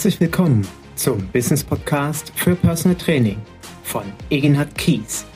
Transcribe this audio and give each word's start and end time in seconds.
Herzlich 0.00 0.18
willkommen 0.18 0.66
zum 0.96 1.28
Business 1.28 1.62
Podcast 1.62 2.32
für 2.34 2.56
Personal 2.56 2.96
Training 2.96 3.38
von 3.82 4.10
Egenhard 4.30 4.74
Kies. 4.78 5.26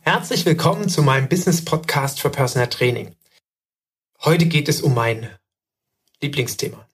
Herzlich 0.00 0.44
willkommen 0.44 0.90
zu 0.90 1.02
meinem 1.02 1.26
Business 1.30 1.64
Podcast 1.64 2.20
für 2.20 2.28
Personal 2.28 2.68
Training. 2.68 3.16
Heute 4.20 4.44
geht 4.44 4.68
es 4.68 4.82
um 4.82 4.92
mein 4.92 5.30
Lieblingsthema. 6.20 6.86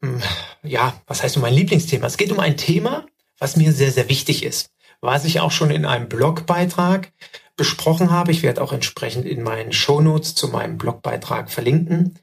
Hm, 0.00 0.20
ja, 0.64 1.00
was 1.06 1.22
heißt 1.22 1.36
um 1.36 1.42
mein 1.42 1.54
Lieblingsthema? 1.54 2.08
Es 2.08 2.16
geht 2.16 2.32
um 2.32 2.40
ein 2.40 2.56
Thema, 2.56 3.06
was 3.42 3.56
mir 3.56 3.72
sehr, 3.72 3.90
sehr 3.90 4.08
wichtig 4.08 4.44
ist, 4.44 4.70
was 5.00 5.24
ich 5.24 5.40
auch 5.40 5.50
schon 5.50 5.72
in 5.72 5.84
einem 5.84 6.08
Blogbeitrag 6.08 7.12
besprochen 7.56 8.12
habe. 8.12 8.30
Ich 8.30 8.44
werde 8.44 8.62
auch 8.62 8.72
entsprechend 8.72 9.26
in 9.26 9.42
meinen 9.42 9.72
Shownotes 9.72 10.36
zu 10.36 10.46
meinem 10.46 10.78
Blogbeitrag 10.78 11.50
verlinken, 11.50 12.20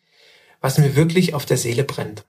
was 0.62 0.78
mir 0.78 0.96
wirklich 0.96 1.34
auf 1.34 1.46
der 1.46 1.58
Seele 1.58 1.84
brennt. 1.84 2.26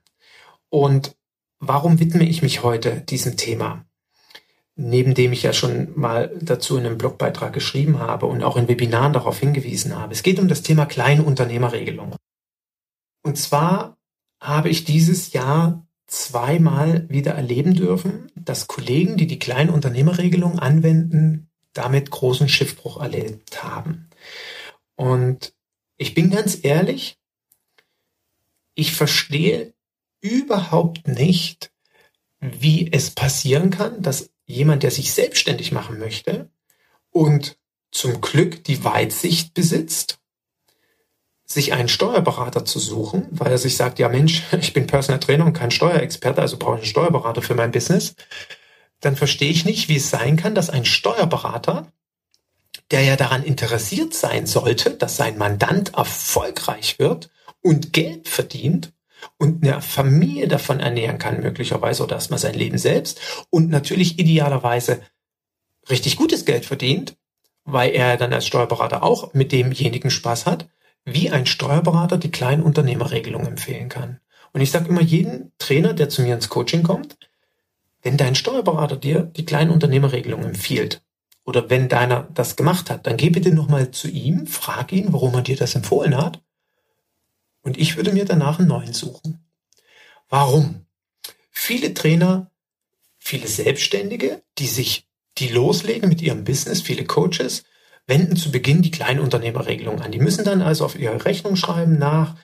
Und 0.71 1.15
warum 1.61 2.01
widme 2.01 2.25
ich 2.25 2.43
mich 2.43 2.65
heute 2.65 3.01
diesem 3.01 3.37
Thema? 3.37 3.85
Neben 4.75 5.15
dem 5.15 5.33
ich 5.33 5.45
ja 5.45 5.53
schon 5.53 5.93
mal 5.95 6.37
dazu 6.43 6.77
in 6.77 6.85
einem 6.85 6.99
Blogbeitrag 6.99 7.53
geschrieben 7.53 8.01
habe 8.01 8.27
und 8.27 8.43
auch 8.43 8.57
in 8.57 8.67
Webinaren 8.67 9.13
darauf 9.13 9.39
hingewiesen 9.39 9.97
habe. 9.97 10.15
Es 10.15 10.25
geht 10.25 10.41
um 10.41 10.49
das 10.49 10.63
Thema 10.63 10.87
Kleinunternehmerregelung. 10.87 12.17
Und 13.23 13.39
zwar 13.39 13.99
habe 14.41 14.69
ich 14.69 14.83
dieses 14.83 15.33
Jahr 15.33 15.87
zweimal 16.11 17.09
wieder 17.09 17.33
erleben 17.33 17.75
dürfen, 17.75 18.33
dass 18.35 18.67
Kollegen, 18.67 19.17
die 19.17 19.29
die 19.29 19.39
Kleinunternehmerregelung 19.39 20.59
anwenden, 20.59 21.49
damit 21.73 22.11
großen 22.11 22.49
Schiffbruch 22.49 23.01
erlebt 23.01 23.63
haben. 23.63 24.11
Und 24.97 25.55
ich 25.97 26.15
bin 26.15 26.31
ganz 26.31 26.59
ehrlich, 26.63 27.17
ich 28.75 28.93
verstehe 28.93 29.73
überhaupt 30.21 31.07
nicht, 31.07 31.71
wie 32.41 32.91
es 32.91 33.11
passieren 33.11 33.71
kann, 33.71 34.03
dass 34.03 34.31
jemand, 34.47 34.83
der 34.83 34.91
sich 34.91 35.13
selbstständig 35.13 35.71
machen 35.71 36.01
möchte 36.01 36.51
und 37.11 37.57
zum 37.93 38.21
Glück 38.21 38.65
die 38.65 38.83
Weitsicht 38.83 39.55
besitzt 39.55 40.19
sich 41.51 41.73
einen 41.73 41.89
Steuerberater 41.89 42.65
zu 42.65 42.79
suchen, 42.79 43.27
weil 43.33 43.51
er 43.51 43.59
sich 43.59 43.77
sagt, 43.77 43.99
ja 43.99 44.09
Mensch, 44.09 44.45
ich 44.61 44.73
bin 44.73 44.87
Personal 44.87 45.21
Trainer 45.21 45.45
und 45.45 45.53
kein 45.53 45.71
Steuerexperte, 45.71 46.41
also 46.41 46.57
brauche 46.57 46.77
ich 46.77 46.83
einen 46.83 46.91
Steuerberater 46.91 47.43
für 47.43 47.55
mein 47.55 47.73
Business, 47.73 48.15
dann 49.01 49.17
verstehe 49.17 49.51
ich 49.51 49.65
nicht, 49.65 49.89
wie 49.89 49.97
es 49.97 50.11
sein 50.11 50.37
kann, 50.37 50.55
dass 50.55 50.71
ein 50.71 50.85
Steuerberater, 50.85 51.91
der 52.91 53.03
ja 53.03 53.17
daran 53.17 53.43
interessiert 53.43 54.15
sein 54.15 54.47
sollte, 54.47 54.91
dass 54.91 55.17
sein 55.17 55.39
Mandant 55.39 55.95
erfolgreich 55.95 56.99
wird 56.99 57.31
und 57.63 57.93
Geld 57.93 58.29
verdient 58.29 58.93
und 59.37 59.65
eine 59.65 59.83
Familie 59.83 60.49
davon 60.49 60.81
ernähren 60.81 61.19
kann, 61.19 61.41
möglicherweise 61.41 62.05
oder 62.05 62.17
erstmal 62.17 62.39
sein 62.39 62.55
Leben 62.55 62.79
selbst 62.79 63.21
und 63.51 63.71
natürlich 63.71 64.19
idealerweise 64.19 65.01
richtig 65.89 66.17
gutes 66.17 66.45
Geld 66.45 66.65
verdient, 66.65 67.17
weil 67.65 67.91
er 67.91 68.17
dann 68.17 68.33
als 68.33 68.47
Steuerberater 68.47 69.03
auch 69.03 69.35
mit 69.35 69.53
demjenigen 69.53 70.11
Spaß 70.11 70.47
hat, 70.47 70.69
wie 71.05 71.31
ein 71.31 71.47
Steuerberater 71.47 72.19
die 72.19 72.31
Kleinunternehmerregelung 72.31 73.47
empfehlen 73.47 73.89
kann. 73.89 74.21
Und 74.53 74.61
ich 74.61 74.71
sage 74.71 74.89
immer 74.89 75.01
jeden 75.01 75.53
Trainer, 75.59 75.95
der 75.95 76.09
zu 76.09 76.23
mir 76.23 76.35
ins 76.35 76.49
Coaching 76.49 76.83
kommt, 76.83 77.17
wenn 78.03 78.17
dein 78.17 78.35
Steuerberater 78.35 78.97
dir 78.97 79.23
die 79.23 79.45
Kleinunternehmerregelung 79.45 80.43
empfiehlt 80.43 81.03
oder 81.45 81.71
wenn 81.71 81.89
deiner 81.89 82.29
das 82.35 82.57
gemacht 82.57 82.91
hat, 82.91 83.07
dann 83.07 83.17
geh 83.17 83.31
bitte 83.31 83.53
nochmal 83.53 83.91
zu 83.91 84.09
ihm, 84.09 84.47
frag 84.47 84.93
ihn, 84.93 85.13
warum 85.13 85.35
er 85.35 85.43
dir 85.43 85.57
das 85.57 85.75
empfohlen 85.75 86.17
hat. 86.17 86.43
Und 87.63 87.77
ich 87.77 87.97
würde 87.97 88.13
mir 88.13 88.25
danach 88.25 88.59
einen 88.59 88.69
neuen 88.69 88.93
suchen. 88.93 89.45
Warum? 90.29 90.87
Viele 91.51 91.93
Trainer, 91.93 92.51
viele 93.19 93.49
Selbstständige, 93.49 94.43
die 94.59 94.67
sich, 94.67 95.07
die 95.39 95.49
loslegen 95.49 96.09
mit 96.09 96.23
ihrem 96.23 96.45
Business, 96.45 96.81
viele 96.81 97.05
Coaches, 97.05 97.65
wenden 98.11 98.37
zu 98.37 98.51
Beginn 98.53 98.83
die 98.83 98.91
Kleinunternehmerregelung 98.91 100.03
an. 100.03 100.11
Die 100.11 100.19
müssen 100.19 100.45
dann 100.45 100.61
also 100.61 100.85
auf 100.85 100.99
ihre 100.99 101.25
Rechnung 101.25 101.57
schreiben 101.57 101.99
nach 101.99 102.35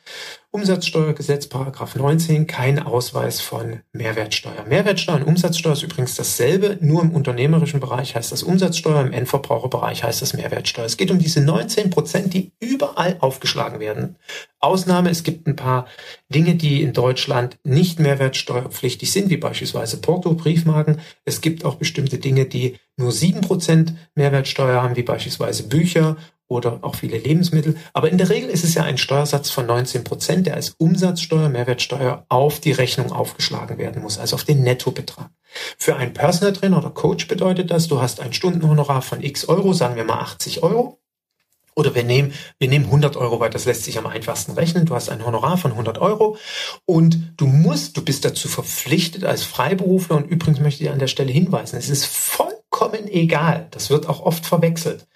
Umsatzsteuergesetz 0.56 1.48
Paragraph 1.48 1.96
19 1.96 2.46
kein 2.46 2.78
Ausweis 2.78 3.42
von 3.42 3.80
Mehrwertsteuer. 3.92 4.64
Mehrwertsteuer 4.66 5.16
und 5.16 5.24
Umsatzsteuer 5.24 5.74
ist 5.74 5.82
übrigens 5.82 6.14
dasselbe, 6.14 6.78
nur 6.80 7.02
im 7.02 7.10
unternehmerischen 7.10 7.78
Bereich 7.78 8.16
heißt 8.16 8.32
das 8.32 8.42
Umsatzsteuer, 8.42 9.02
im 9.02 9.12
Endverbraucherbereich 9.12 10.02
heißt 10.02 10.22
das 10.22 10.32
Mehrwertsteuer. 10.32 10.86
Es 10.86 10.96
geht 10.96 11.10
um 11.10 11.18
diese 11.18 11.42
19 11.42 11.90
Prozent, 11.90 12.32
die 12.32 12.52
überall 12.58 13.18
aufgeschlagen 13.20 13.80
werden. 13.80 14.16
Ausnahme, 14.58 15.10
es 15.10 15.24
gibt 15.24 15.46
ein 15.46 15.56
paar 15.56 15.88
Dinge, 16.30 16.54
die 16.54 16.80
in 16.80 16.94
Deutschland 16.94 17.58
nicht 17.62 18.00
mehrwertsteuerpflichtig 18.00 19.12
sind, 19.12 19.28
wie 19.28 19.36
beispielsweise 19.36 19.98
Porto, 19.98 20.32
Briefmarken. 20.32 21.00
Es 21.26 21.42
gibt 21.42 21.66
auch 21.66 21.74
bestimmte 21.74 22.16
Dinge, 22.16 22.46
die 22.46 22.78
nur 22.96 23.12
sieben 23.12 23.42
Prozent 23.42 23.92
Mehrwertsteuer 24.14 24.82
haben, 24.82 24.96
wie 24.96 25.02
beispielsweise 25.02 25.64
Bücher 25.68 26.16
oder 26.48 26.78
auch 26.82 26.94
viele 26.94 27.18
Lebensmittel. 27.18 27.76
Aber 27.92 28.10
in 28.10 28.18
der 28.18 28.28
Regel 28.28 28.50
ist 28.50 28.64
es 28.64 28.74
ja 28.74 28.84
ein 28.84 28.98
Steuersatz 28.98 29.50
von 29.50 29.66
19 29.66 30.04
Prozent, 30.04 30.46
der 30.46 30.54
als 30.54 30.74
Umsatzsteuer, 30.78 31.48
Mehrwertsteuer 31.48 32.24
auf 32.28 32.60
die 32.60 32.72
Rechnung 32.72 33.12
aufgeschlagen 33.12 33.78
werden 33.78 34.02
muss, 34.02 34.18
also 34.18 34.36
auf 34.36 34.44
den 34.44 34.62
Nettobetrag. 34.62 35.30
Für 35.78 35.96
einen 35.96 36.12
Personal 36.12 36.52
Trainer 36.52 36.78
oder 36.78 36.90
Coach 36.90 37.28
bedeutet 37.28 37.70
das, 37.70 37.88
du 37.88 38.00
hast 38.00 38.20
ein 38.20 38.32
Stundenhonorar 38.32 39.02
von 39.02 39.22
x 39.22 39.48
Euro, 39.48 39.72
sagen 39.72 39.96
wir 39.96 40.04
mal 40.04 40.20
80 40.20 40.62
Euro. 40.62 41.00
Oder 41.78 41.94
wir 41.94 42.04
nehmen, 42.04 42.32
wir 42.58 42.68
nehmen 42.68 42.86
100 42.86 43.18
Euro, 43.18 43.38
weil 43.38 43.50
das 43.50 43.66
lässt 43.66 43.84
sich 43.84 43.98
am 43.98 44.06
einfachsten 44.06 44.52
rechnen. 44.52 44.86
Du 44.86 44.94
hast 44.94 45.10
ein 45.10 45.24
Honorar 45.24 45.58
von 45.58 45.72
100 45.72 45.98
Euro 45.98 46.38
und 46.86 47.34
du 47.36 47.46
musst, 47.46 47.98
du 47.98 48.02
bist 48.02 48.24
dazu 48.24 48.48
verpflichtet 48.48 49.24
als 49.24 49.42
Freiberufler. 49.42 50.16
Und 50.16 50.26
übrigens 50.26 50.60
möchte 50.60 50.84
ich 50.84 50.90
an 50.90 50.98
der 50.98 51.06
Stelle 51.06 51.32
hinweisen, 51.32 51.76
es 51.76 51.90
ist 51.90 52.06
vollkommen 52.06 53.06
egal. 53.08 53.68
Das 53.72 53.90
wird 53.90 54.08
auch 54.08 54.20
oft 54.20 54.46
verwechselt. 54.46 55.06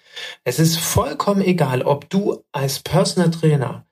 Es 0.43 0.59
ist 0.59 0.77
vollkommen 0.77 1.41
egal, 1.41 1.81
ob 1.83 2.09
du 2.09 2.43
als 2.51 2.79
Personal 2.79 3.31
Trainer 3.31 3.85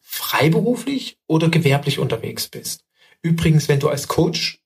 freiberuflich 0.00 1.18
oder 1.26 1.48
gewerblich 1.48 1.98
unterwegs 1.98 2.48
bist. 2.48 2.84
Übrigens, 3.22 3.68
wenn 3.68 3.80
du 3.80 3.88
als 3.88 4.08
Coach 4.08 4.62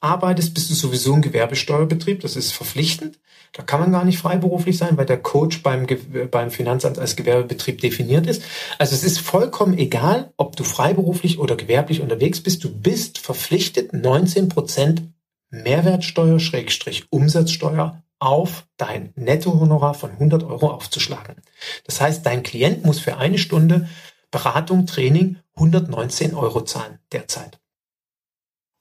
arbeitest, 0.00 0.54
bist 0.54 0.70
du 0.70 0.74
sowieso 0.74 1.14
ein 1.14 1.22
Gewerbesteuerbetrieb. 1.22 2.20
Das 2.20 2.36
ist 2.36 2.52
verpflichtend. 2.52 3.18
Da 3.52 3.62
kann 3.62 3.80
man 3.80 3.92
gar 3.92 4.04
nicht 4.04 4.18
freiberuflich 4.18 4.78
sein, 4.78 4.96
weil 4.96 5.06
der 5.06 5.20
Coach 5.20 5.62
beim, 5.62 5.86
beim 6.30 6.50
Finanzamt 6.50 6.98
als 6.98 7.16
Gewerbebetrieb 7.16 7.80
definiert 7.80 8.26
ist. 8.26 8.42
Also 8.78 8.94
es 8.94 9.02
ist 9.02 9.20
vollkommen 9.20 9.76
egal, 9.76 10.32
ob 10.36 10.56
du 10.56 10.64
freiberuflich 10.64 11.38
oder 11.38 11.56
gewerblich 11.56 12.00
unterwegs 12.00 12.40
bist. 12.40 12.62
Du 12.64 12.70
bist 12.70 13.18
verpflichtet, 13.18 13.92
19 13.92 14.48
Prozent 14.48 15.02
Mehrwertsteuer, 15.50 16.38
Schrägstrich 16.38 17.06
Umsatzsteuer 17.10 18.02
auf 18.20 18.66
dein 18.76 19.12
Nettohonorar 19.16 19.94
von 19.94 20.12
100 20.12 20.44
Euro 20.44 20.70
aufzuschlagen. 20.70 21.36
Das 21.84 22.00
heißt, 22.00 22.24
dein 22.24 22.42
Klient 22.42 22.84
muss 22.84 23.00
für 23.00 23.16
eine 23.16 23.38
Stunde 23.38 23.88
Beratung, 24.30 24.86
Training 24.86 25.38
119 25.56 26.34
Euro 26.34 26.62
zahlen 26.62 26.98
derzeit. 27.12 27.60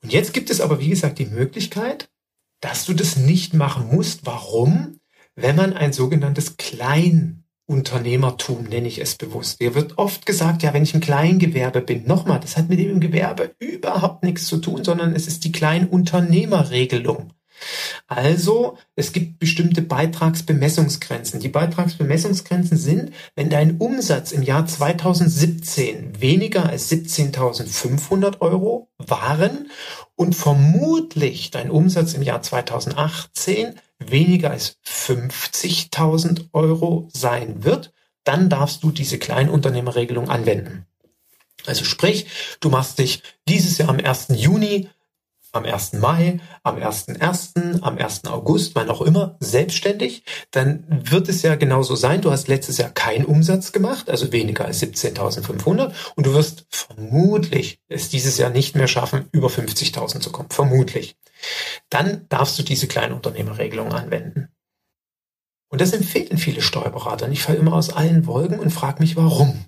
Und 0.04 0.14
jetzt 0.14 0.34
gibt 0.34 0.50
es 0.50 0.62
aber, 0.62 0.80
wie 0.80 0.90
gesagt, 0.90 1.20
die 1.20 1.26
Möglichkeit, 1.26 2.10
dass 2.62 2.86
du 2.86 2.94
das 2.94 3.18
nicht 3.18 3.54
machen 3.54 3.88
musst. 3.88 4.26
Warum? 4.26 5.00
Wenn 5.36 5.56
man 5.56 5.74
ein 5.74 5.94
sogenanntes 5.94 6.58
Kleinunternehmertum, 6.58 8.66
nenne 8.66 8.88
ich 8.88 9.00
es 9.00 9.16
bewusst. 9.16 9.62
Dir 9.62 9.76
wird 9.76 9.98
oft 9.98 10.26
gesagt, 10.26 10.64
ja, 10.64 10.74
wenn 10.74 10.84
ich 10.84 10.94
ein 10.94 11.02
Kleingewerbe 11.02 11.82
bin, 11.82 12.06
nochmal, 12.06 12.40
das 12.40 12.58
hat 12.58 12.70
mit 12.70 12.80
dem 12.80 13.00
Gewerbe 13.00 13.56
überhaupt 13.60 14.24
nichts 14.24 14.48
zu 14.48 14.58
tun, 14.58 14.84
sondern 14.84 15.16
es 15.16 15.28
ist 15.28 15.46
die 15.46 15.52
Kleinunternehmerregelung. 15.52 17.34
Also, 18.08 18.78
es 18.96 19.14
gibt 19.14 19.40
bestimmte 19.40 19.82
Beitragsbemessungsgrenzen. 19.82 21.40
Die 21.40 21.50
Beitragsbemessungsgrenzen 21.50 22.78
sind, 22.78 23.12
wenn 23.36 23.50
dein 23.50 23.78
Umsatz 23.78 24.32
im 24.32 24.44
Jahr 24.44 24.66
2017 24.66 26.22
weniger 26.22 26.68
als 26.68 26.90
17.500 26.92 28.42
Euro 28.42 28.90
waren 28.98 29.70
und 30.16 30.36
vermutlich 30.36 31.52
dein 31.52 31.70
Umsatz 31.70 32.14
im 32.14 32.24
Jahr 32.24 32.42
2018 32.42 33.76
weniger 34.00 34.52
als 34.52 34.78
50.000 34.86 36.50
Euro 36.54 37.10
sein 37.14 37.64
wird, 37.64 37.92
dann 38.24 38.50
darfst 38.50 38.84
du 38.84 38.92
diese 38.92 39.18
Kleinunternehmerregelung 39.18 40.30
anwenden. 40.30 40.86
Also 41.66 41.84
sprich, 41.84 42.28
du 42.60 42.70
machst 42.70 43.00
dich 43.00 43.22
dieses 43.48 43.78
Jahr 43.78 43.90
am 43.90 44.00
1. 44.00 44.28
Juni 44.36 44.90
am 45.52 45.66
1. 45.66 45.94
Mai, 45.94 46.40
am 46.64 46.78
1.1., 46.78 47.82
am 47.82 47.98
1. 47.98 48.26
August, 48.26 48.76
wann 48.76 48.90
auch 48.90 49.02
immer, 49.02 49.38
selbstständig, 49.40 50.24
dann 50.52 50.86
wird 50.90 51.30
es 51.30 51.42
ja 51.42 51.56
genauso 51.56 51.96
sein. 51.96 52.22
Du 52.22 52.32
hast 52.32 52.48
letztes 52.48 52.78
Jahr 52.78 52.90
keinen 52.90 53.26
Umsatz 53.26 53.72
gemacht, 53.72 54.10
also 54.10 54.32
weniger 54.32 54.66
als 54.66 54.82
17.500 54.82 55.92
und 56.16 56.26
du 56.26 56.34
wirst 56.34 56.66
vermutlich 56.70 57.82
es 57.88 58.10
dieses 58.10 58.38
Jahr 58.38 58.50
nicht 58.50 58.76
mehr 58.76 58.88
schaffen, 58.88 59.28
über 59.32 59.48
50.000 59.48 60.20
zu 60.20 60.32
kommen. 60.32 60.50
Vermutlich. 60.50 61.18
Dann 61.90 62.26
darfst 62.30 62.60
du 62.60 62.64
diese 62.64 62.88
Kleinunternehmerregelung 62.88 63.94
anwenden. 63.94 64.50
Und 65.70 65.82
das 65.82 65.94
empfehlen 65.94 66.38
viele 66.38 66.62
Steuerberater. 66.62 67.26
Und 67.28 67.32
ich 67.32 67.44
falle 67.44 67.60
immer 67.60 67.74
aus 67.74 67.92
allen 67.92 68.26
Wolken 68.26 68.60
und 68.60 68.72
frage 68.72 69.02
mich, 69.02 69.16
warum. 69.16 69.66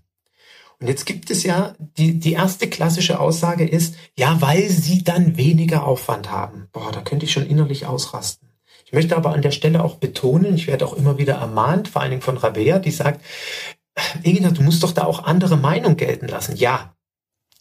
Und 0.81 0.87
jetzt 0.87 1.05
gibt 1.05 1.29
es 1.29 1.43
ja, 1.43 1.75
die, 1.79 2.19
die 2.19 2.33
erste 2.33 2.67
klassische 2.67 3.19
Aussage 3.19 3.67
ist, 3.67 3.95
ja, 4.17 4.41
weil 4.41 4.67
sie 4.67 5.03
dann 5.03 5.37
weniger 5.37 5.85
Aufwand 5.85 6.31
haben. 6.31 6.69
Boah, 6.71 6.91
da 6.91 7.01
könnte 7.01 7.25
ich 7.25 7.31
schon 7.31 7.45
innerlich 7.45 7.85
ausrasten. 7.85 8.49
Ich 8.85 8.91
möchte 8.91 9.15
aber 9.15 9.31
an 9.31 9.43
der 9.43 9.51
Stelle 9.51 9.83
auch 9.83 9.97
betonen, 9.97 10.55
ich 10.55 10.65
werde 10.65 10.87
auch 10.87 10.93
immer 10.93 11.19
wieder 11.19 11.35
ermahnt, 11.35 11.87
vor 11.87 12.01
allen 12.01 12.09
Dingen 12.09 12.23
von 12.23 12.35
Rabea, 12.35 12.79
die 12.79 12.89
sagt, 12.89 13.23
Egina, 14.23 14.49
du 14.49 14.63
musst 14.63 14.81
doch 14.81 14.91
da 14.91 15.05
auch 15.05 15.23
andere 15.23 15.55
Meinung 15.55 15.97
gelten 15.97 16.27
lassen. 16.27 16.55
Ja, 16.55 16.95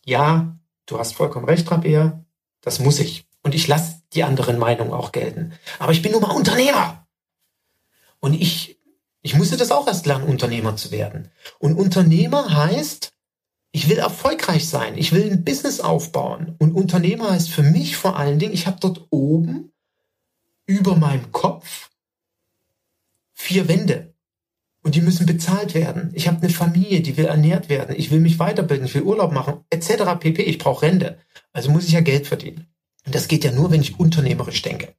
ja, 0.07 0.57
du 0.87 0.99
hast 0.99 1.13
vollkommen 1.13 1.45
recht, 1.45 1.71
Rabea, 1.71 2.25
das 2.63 2.81
muss 2.81 3.01
ich. 3.01 3.29
Und 3.43 3.55
ich 3.55 3.69
lasse 3.69 4.01
die 4.15 4.25
anderen 4.25 4.59
Meinungen 4.59 4.95
auch 4.95 5.13
gelten. 5.13 5.53
Aber 5.79 5.93
ich 5.93 6.01
bin 6.01 6.13
nun 6.13 6.23
mal 6.23 6.35
Unternehmer. 6.35 7.07
Und 8.19 8.33
ich 8.33 8.80
ich 9.23 9.35
musste 9.35 9.57
das 9.57 9.71
auch 9.71 9.87
erst 9.87 10.07
lernen, 10.07 10.29
Unternehmer 10.29 10.77
zu 10.77 10.91
werden. 10.91 11.31
Und 11.59 11.77
Unternehmer 11.77 12.55
heißt, 12.55 13.13
ich 13.73 13.89
will 13.89 13.99
erfolgreich 13.99 14.69
sein, 14.69 14.97
ich 14.97 15.13
will 15.13 15.31
ein 15.31 15.45
Business 15.45 15.81
aufbauen. 15.81 16.57
Und 16.59 16.75
Unternehmer 16.75 17.31
heißt 17.31 17.51
für 17.51 17.63
mich 17.63 17.97
vor 17.97 18.17
allen 18.17 18.39
Dingen, 18.39 18.55
ich 18.55 18.67
habe 18.67 18.79
dort 18.81 19.07
oben 19.11 19.73
über 20.67 20.97
meinem 20.97 21.31
Kopf 21.33 21.91
vier 23.33 23.69
Wände. 23.69 24.15
Und 24.83 24.95
die 24.95 25.03
müssen 25.03 25.27
bezahlt 25.27 25.75
werden. 25.75 26.11
Ich 26.15 26.27
habe 26.27 26.39
eine 26.39 26.49
Familie, 26.49 27.03
die 27.03 27.19
will 27.19 27.27
ernährt 27.27 27.69
werden. 27.69 27.95
Ich 27.97 28.11
will 28.11 28.21
mich 28.21 28.39
weiterbilden, 28.39 28.87
ich 28.87 28.95
will 28.95 29.03
Urlaub 29.03 29.31
machen, 29.31 29.61
etc. 29.69 30.19
pp. 30.19 30.43
Ich 30.43 30.57
brauche 30.57 30.87
Rente. 30.87 31.19
Also 31.53 31.71
muss 31.71 31.85
ich 31.85 31.93
ja 31.93 32.01
Geld 32.01 32.27
verdienen. 32.27 32.67
Und 33.05 33.15
das 33.15 33.29
geht 33.29 33.45
ja 33.45 33.53
nur, 33.53 33.71
wenn 33.71 33.83
ich 33.83 34.01
unternehmerisch 34.01 34.63
denke. 34.63 34.95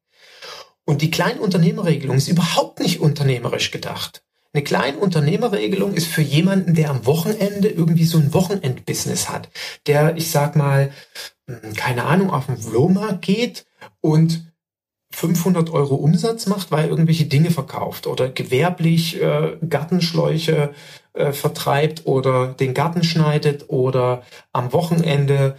Und 0.92 1.02
die 1.02 1.10
Kleinunternehmerregelung 1.10 2.18
ist 2.18 2.28
überhaupt 2.28 2.82
nicht 2.82 3.00
unternehmerisch 3.00 3.72
gedacht. 3.72 4.26
Eine 4.52 4.62
Kleinunternehmerregelung 4.62 5.94
ist 5.94 6.08
für 6.08 6.22
jemanden, 6.22 6.74
der 6.74 6.90
am 6.90 7.06
Wochenende 7.06 7.70
irgendwie 7.70 8.04
so 8.04 8.18
ein 8.18 8.34
Wochenendbusiness 8.34 9.30
hat, 9.30 9.48
der, 9.88 10.18
ich 10.18 10.30
sag 10.32 10.58
mal, 10.58 10.92
hm, 11.48 11.76
keine 11.76 12.04
Ahnung, 12.04 12.30
auf 12.30 12.48
den 12.48 12.58
Flohmarkt 12.58 13.22
geht 13.22 13.66
und 14.02 14.52
500 15.14 15.70
Euro 15.70 15.96
Umsatz 15.96 16.48
macht, 16.48 16.72
weil 16.72 16.84
er 16.84 16.90
irgendwelche 16.90 17.26
Dinge 17.26 17.52
verkauft 17.52 18.06
oder 18.06 18.28
gewerblich 18.28 19.22
äh, 19.22 19.60
Gartenschläuche 19.70 20.74
äh, 21.14 21.32
vertreibt 21.32 22.06
oder 22.06 22.48
den 22.48 22.74
Garten 22.74 23.06
schneidet 23.06 23.70
oder 23.70 24.24
am 24.52 24.74
Wochenende 24.74 25.56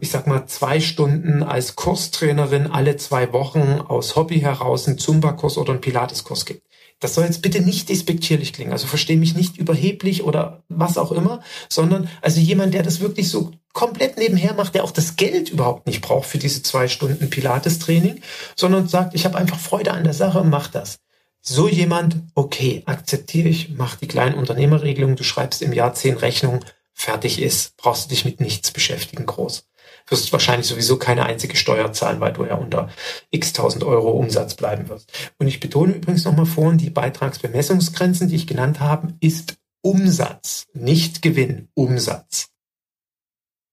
ich 0.00 0.10
sag 0.10 0.26
mal, 0.26 0.46
zwei 0.46 0.80
Stunden 0.80 1.42
als 1.42 1.76
Kurstrainerin 1.76 2.66
alle 2.66 2.96
zwei 2.96 3.32
Wochen 3.32 3.80
aus 3.86 4.16
Hobby 4.16 4.40
heraus 4.40 4.86
einen 4.86 4.98
Zumba-Kurs 4.98 5.58
oder 5.58 5.72
einen 5.72 5.80
Pilates-Kurs 5.80 6.44
gibt. 6.44 6.62
Das 7.00 7.14
soll 7.14 7.24
jetzt 7.24 7.42
bitte 7.42 7.60
nicht 7.60 7.90
despektierlich 7.90 8.54
klingen. 8.54 8.72
Also 8.72 8.86
verstehe 8.86 9.18
mich 9.18 9.34
nicht 9.34 9.58
überheblich 9.58 10.24
oder 10.24 10.62
was 10.68 10.96
auch 10.96 11.12
immer, 11.12 11.42
sondern 11.68 12.08
also 12.22 12.40
jemand, 12.40 12.72
der 12.72 12.82
das 12.82 13.00
wirklich 13.00 13.28
so 13.28 13.52
komplett 13.74 14.16
nebenher 14.16 14.54
macht, 14.54 14.74
der 14.74 14.84
auch 14.84 14.90
das 14.90 15.16
Geld 15.16 15.50
überhaupt 15.50 15.86
nicht 15.86 16.00
braucht 16.00 16.26
für 16.26 16.38
diese 16.38 16.62
zwei 16.62 16.88
Stunden 16.88 17.28
Pilates-Training, 17.28 18.22
sondern 18.56 18.88
sagt, 18.88 19.14
ich 19.14 19.26
habe 19.26 19.36
einfach 19.36 19.58
Freude 19.58 19.92
an 19.92 20.04
der 20.04 20.14
Sache 20.14 20.40
und 20.40 20.48
mach 20.48 20.68
das. 20.68 20.98
So 21.42 21.68
jemand, 21.68 22.16
okay, 22.34 22.82
akzeptiere 22.86 23.48
ich, 23.48 23.70
mach 23.76 23.96
die 23.96 24.08
kleinen 24.08 24.34
Unternehmerregelung, 24.34 25.16
du 25.16 25.22
schreibst 25.22 25.60
im 25.62 25.72
Jahr 25.72 25.92
zehn 25.94 26.16
Rechnungen, 26.16 26.64
fertig 26.96 27.40
ist, 27.40 27.76
brauchst 27.76 28.06
du 28.06 28.08
dich 28.08 28.24
mit 28.24 28.40
nichts 28.40 28.72
beschäftigen 28.72 29.26
groß. 29.26 29.68
Wirst 30.08 30.32
wahrscheinlich 30.32 30.66
sowieso 30.66 30.96
keine 30.98 31.26
einzige 31.26 31.56
Steuer 31.56 31.92
zahlen, 31.92 32.20
weil 32.20 32.32
du 32.32 32.44
ja 32.44 32.54
unter 32.54 32.88
x 33.30 33.52
tausend 33.52 33.84
Euro 33.84 34.10
Umsatz 34.12 34.54
bleiben 34.54 34.88
wirst. 34.88 35.12
Und 35.38 35.46
ich 35.46 35.60
betone 35.60 35.92
übrigens 35.92 36.24
nochmal 36.24 36.46
vorhin, 36.46 36.78
die 36.78 36.90
Beitragsbemessungsgrenzen, 36.90 38.28
die 38.28 38.36
ich 38.36 38.46
genannt 38.46 38.80
habe, 38.80 39.14
ist 39.20 39.56
Umsatz, 39.82 40.66
nicht 40.72 41.22
Gewinn, 41.22 41.68
Umsatz. 41.74 42.48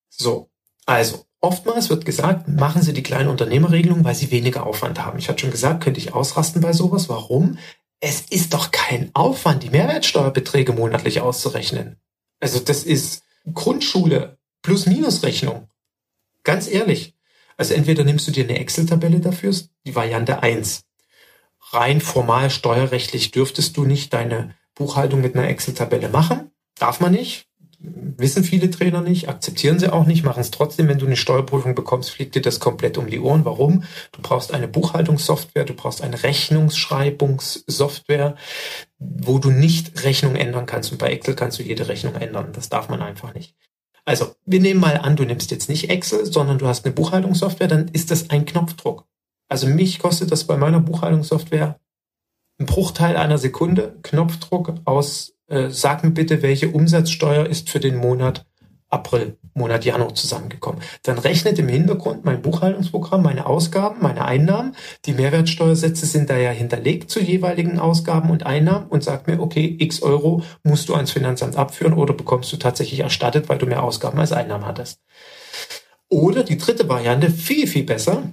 So, 0.09 0.51
also 0.85 1.25
Oftmals 1.43 1.89
wird 1.89 2.05
gesagt, 2.05 2.47
machen 2.47 2.81
Sie 2.81 2.93
die 2.93 3.03
kleine 3.03 3.29
Unternehmerregelung, 3.29 4.05
weil 4.05 4.15
Sie 4.15 4.31
weniger 4.31 4.65
Aufwand 4.65 5.03
haben. 5.03 5.19
Ich 5.19 5.27
hatte 5.27 5.41
schon 5.41 5.51
gesagt, 5.51 5.83
könnte 5.83 5.99
ich 5.99 6.13
ausrasten 6.13 6.61
bei 6.61 6.71
sowas. 6.71 7.09
Warum? 7.09 7.57
Es 7.99 8.21
ist 8.21 8.53
doch 8.53 8.71
kein 8.71 9.11
Aufwand, 9.13 9.63
die 9.63 9.69
Mehrwertsteuerbeträge 9.69 10.71
monatlich 10.71 11.19
auszurechnen. 11.19 11.97
Also 12.39 12.59
das 12.59 12.83
ist 12.83 13.23
Grundschule 13.53 14.37
plus 14.61 14.85
Minusrechnung. 14.85 15.69
Ganz 16.43 16.67
ehrlich. 16.67 17.15
Also 17.57 17.73
entweder 17.73 18.03
nimmst 18.03 18.27
du 18.27 18.31
dir 18.31 18.43
eine 18.43 18.59
Excel-Tabelle 18.59 19.19
dafür, 19.19 19.53
die 19.85 19.95
Variante 19.95 20.41
1. 20.41 20.83
Rein 21.71 22.01
formal 22.01 22.49
steuerrechtlich 22.49 23.31
dürftest 23.31 23.77
du 23.77 23.85
nicht 23.85 24.13
deine 24.13 24.55
Buchhaltung 24.75 25.21
mit 25.21 25.35
einer 25.35 25.47
Excel-Tabelle 25.47 26.09
machen. 26.09 26.51
Darf 26.75 26.99
man 26.99 27.11
nicht 27.11 27.47
wissen 27.83 28.43
viele 28.43 28.71
Trainer 28.71 29.01
nicht, 29.01 29.29
akzeptieren 29.29 29.77
sie 29.77 29.91
auch 29.91 30.05
nicht, 30.05 30.23
machen 30.23 30.39
es 30.39 30.51
trotzdem. 30.51 30.87
Wenn 30.87 30.99
du 30.99 31.05
eine 31.05 31.17
Steuerprüfung 31.17 31.75
bekommst, 31.75 32.11
fliegt 32.11 32.35
dir 32.35 32.41
das 32.41 32.59
komplett 32.59 32.97
um 32.97 33.09
die 33.09 33.19
Ohren. 33.19 33.45
Warum? 33.45 33.83
Du 34.13 34.21
brauchst 34.21 34.53
eine 34.53 34.69
Buchhaltungssoftware, 34.69 35.65
du 35.65 35.73
brauchst 35.73 36.01
eine 36.01 36.23
Rechnungsschreibungssoftware, 36.23 38.35
wo 38.99 39.39
du 39.39 39.51
nicht 39.51 40.03
Rechnung 40.03 40.35
ändern 40.35 40.65
kannst. 40.65 40.91
Und 40.91 40.97
bei 40.97 41.11
Excel 41.11 41.35
kannst 41.35 41.59
du 41.59 41.63
jede 41.63 41.89
Rechnung 41.89 42.15
ändern. 42.15 42.51
Das 42.53 42.69
darf 42.69 42.89
man 42.89 43.01
einfach 43.01 43.33
nicht. 43.33 43.55
Also, 44.05 44.35
wir 44.45 44.59
nehmen 44.59 44.79
mal 44.79 44.97
an, 44.97 45.15
du 45.15 45.25
nimmst 45.25 45.51
jetzt 45.51 45.69
nicht 45.69 45.89
Excel, 45.89 46.25
sondern 46.25 46.57
du 46.57 46.67
hast 46.67 46.85
eine 46.85 46.93
Buchhaltungssoftware, 46.93 47.67
dann 47.67 47.87
ist 47.89 48.11
das 48.11 48.29
ein 48.29 48.45
Knopfdruck. 48.45 49.05
Also 49.49 49.67
mich 49.67 49.99
kostet 49.99 50.31
das 50.31 50.45
bei 50.45 50.57
meiner 50.57 50.79
Buchhaltungssoftware 50.79 51.79
ein 52.59 52.65
Bruchteil 52.65 53.17
einer 53.17 53.37
Sekunde, 53.37 53.97
Knopfdruck 54.03 54.73
aus 54.85 55.33
äh, 55.53 55.69
sag 55.69 56.03
mir 56.03 56.11
bitte, 56.11 56.41
welche 56.41 56.69
Umsatzsteuer 56.69 57.45
ist 57.45 57.69
für 57.69 57.79
den 57.79 57.95
Monat 57.95 58.45
April, 58.93 59.37
Monat 59.55 59.85
Januar 59.85 60.13
zusammengekommen. 60.13 60.81
Dann 61.01 61.17
rechnet 61.17 61.57
im 61.57 61.67
Hintergrund 61.67 62.25
mein 62.25 62.43
Buchhaltungsprogramm 62.43 63.23
meine 63.23 63.47
Ausgaben, 63.47 63.97
meine 64.01 64.25
Einnahmen. 64.25 64.75
Die 65.05 65.13
Mehrwertsteuersätze 65.13 66.05
sind 66.05 66.29
da 66.29 66.37
ja 66.37 66.51
hinterlegt 66.51 67.09
zu 67.09 67.19
jeweiligen 67.19 67.79
Ausgaben 67.79 68.29
und 68.29 68.45
Einnahmen 68.45 68.87
und 68.87 69.03
sagt 69.03 69.27
mir, 69.27 69.39
okay, 69.39 69.75
x 69.79 70.03
Euro 70.03 70.43
musst 70.63 70.89
du 70.89 70.93
ans 70.93 71.11
Finanzamt 71.11 71.55
abführen 71.55 71.93
oder 71.93 72.13
bekommst 72.13 72.53
du 72.53 72.57
tatsächlich 72.57 72.99
erstattet, 72.99 73.49
weil 73.49 73.57
du 73.57 73.65
mehr 73.65 73.83
Ausgaben 73.83 74.19
als 74.19 74.31
Einnahmen 74.31 74.67
hattest. 74.67 74.99
Oder 76.07 76.43
die 76.43 76.57
dritte 76.57 76.87
Variante, 76.87 77.31
viel, 77.31 77.65
viel 77.65 77.83
besser. 77.83 78.23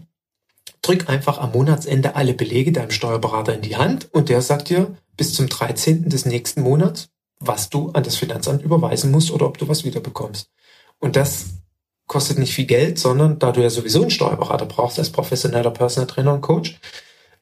Drück 0.83 1.09
einfach 1.09 1.39
am 1.39 1.53
Monatsende 1.53 2.17
alle 2.17 2.35
Belege 2.35 2.73
deinem 2.73 2.91
Steuerberater 2.91 3.55
in 3.55 3.63
die 3.63 3.77
Hand 3.77 4.09
und 4.13 4.29
der 4.29 4.43
sagt 4.43 4.71
dir, 4.71 4.97
bis 5.17 5.35
zum 5.35 5.49
13. 5.49 6.09
des 6.09 6.25
nächsten 6.25 6.63
Monats, 6.63 7.11
was 7.39 7.71
du 7.71 7.91
an 7.91 8.03
das 8.03 8.17
Finanzamt 8.17 8.63
überweisen 8.63 9.11
musst 9.11 9.31
oder 9.31 9.47
ob 9.47 9.59
du 9.59 9.69
was 9.69 9.85
wiederbekommst. 9.85 10.51
Und 10.99 11.17
das 11.17 11.47
kostet 12.07 12.39
nicht 12.39 12.55
viel 12.55 12.67
Geld, 12.67 12.99
sondern 12.99 13.39
da 13.39 13.53
du 13.53 13.63
ja 13.63 13.71
sowieso 13.71 14.03
einen 14.03 14.11
Steuerberater 14.11 14.67
brauchst 14.67 14.99
als 14.99 15.11
professioneller 15.11 15.71
Personal 15.71 16.07
Trainer 16.07 16.35
und 16.35 16.41
Coach, 16.41 16.81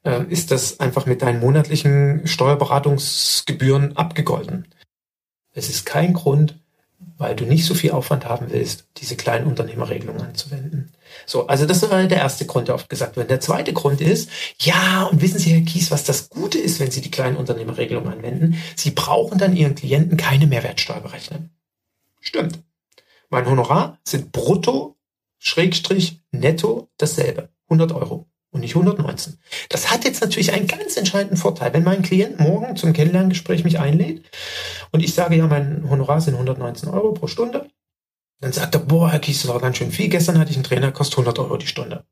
äh, 0.03 0.23
ist 0.29 0.51
das 0.51 0.79
einfach 0.79 1.05
mit 1.05 1.21
deinen 1.21 1.39
monatlichen 1.39 2.27
Steuerberatungsgebühren 2.27 3.97
abgegolten. 3.97 4.67
Es 5.53 5.69
ist 5.69 5.85
kein 5.85 6.13
Grund, 6.13 6.59
weil 7.19 7.35
du 7.35 7.45
nicht 7.45 7.65
so 7.65 7.75
viel 7.75 7.91
Aufwand 7.91 8.25
haben 8.25 8.47
willst, 8.49 8.87
diese 8.97 9.17
kleinen 9.17 9.45
Unternehmerregelungen 9.45 10.21
anzuwenden. 10.21 10.91
So, 11.25 11.47
also 11.47 11.65
das 11.65 11.87
war 11.89 12.03
der 12.05 12.17
erste 12.17 12.45
Grund, 12.45 12.69
der 12.69 12.75
oft 12.75 12.89
gesagt 12.89 13.17
wird. 13.17 13.29
Der 13.29 13.41
zweite 13.41 13.73
Grund 13.73 13.99
ist, 13.99 14.29
ja, 14.59 15.03
und 15.03 15.21
wissen 15.21 15.37
Sie, 15.37 15.51
Herr 15.51 15.61
Kies, 15.61 15.91
was 15.91 16.05
das 16.05 16.29
Gute 16.29 16.57
ist, 16.57 16.79
wenn 16.79 16.91
Sie 16.91 17.01
die 17.01 17.11
kleinen 17.11 17.35
Unternehmerregelungen 17.35 18.11
anwenden? 18.11 18.55
Sie 18.75 18.91
brauchen 18.91 19.37
dann 19.37 19.55
Ihren 19.55 19.75
Klienten 19.75 20.17
keine 20.17 20.47
Mehrwertsteuer 20.47 21.01
berechnen. 21.01 21.51
Stimmt. 22.21 22.59
Mein 23.29 23.45
Honorar 23.45 23.99
sind 24.03 24.31
brutto, 24.31 24.95
Schrägstrich, 25.39 26.21
netto 26.31 26.89
dasselbe. 26.97 27.49
100 27.67 27.91
Euro 27.91 28.27
und 28.51 28.61
nicht 28.61 28.75
119. 28.75 29.37
Das 29.69 29.91
hat 29.91 30.05
jetzt 30.05 30.21
natürlich 30.21 30.53
einen 30.53 30.67
ganz 30.67 30.97
entscheidenden 30.97 31.37
Vorteil. 31.37 31.73
Wenn 31.73 31.83
mein 31.83 32.01
Klient 32.01 32.39
morgen 32.39 32.75
zum 32.75 32.93
Kennenlerngespräch 32.93 33.63
mich 33.63 33.79
einlädt 33.79 34.25
und 34.91 35.01
ich 35.01 35.13
sage, 35.13 35.35
ja, 35.35 35.47
mein 35.47 35.89
Honorar 35.89 36.21
sind 36.21 36.33
119 36.33 36.89
Euro 36.89 37.13
pro 37.13 37.27
Stunde, 37.27 37.69
dann 38.41 38.53
sagt 38.53 38.75
er, 38.75 38.81
boah, 38.81 39.11
Herr 39.11 39.19
Kies, 39.19 39.41
das 39.41 39.51
war 39.51 39.59
ganz 39.59 39.77
schön 39.77 39.91
viel. 39.91 40.09
Gestern 40.09 40.39
hatte 40.39 40.51
ich 40.51 40.57
einen 40.57 40.63
Trainer, 40.63 40.91
kostet 40.91 41.19
100 41.19 41.39
Euro 41.39 41.57
die 41.57 41.67
Stunde. 41.67 42.05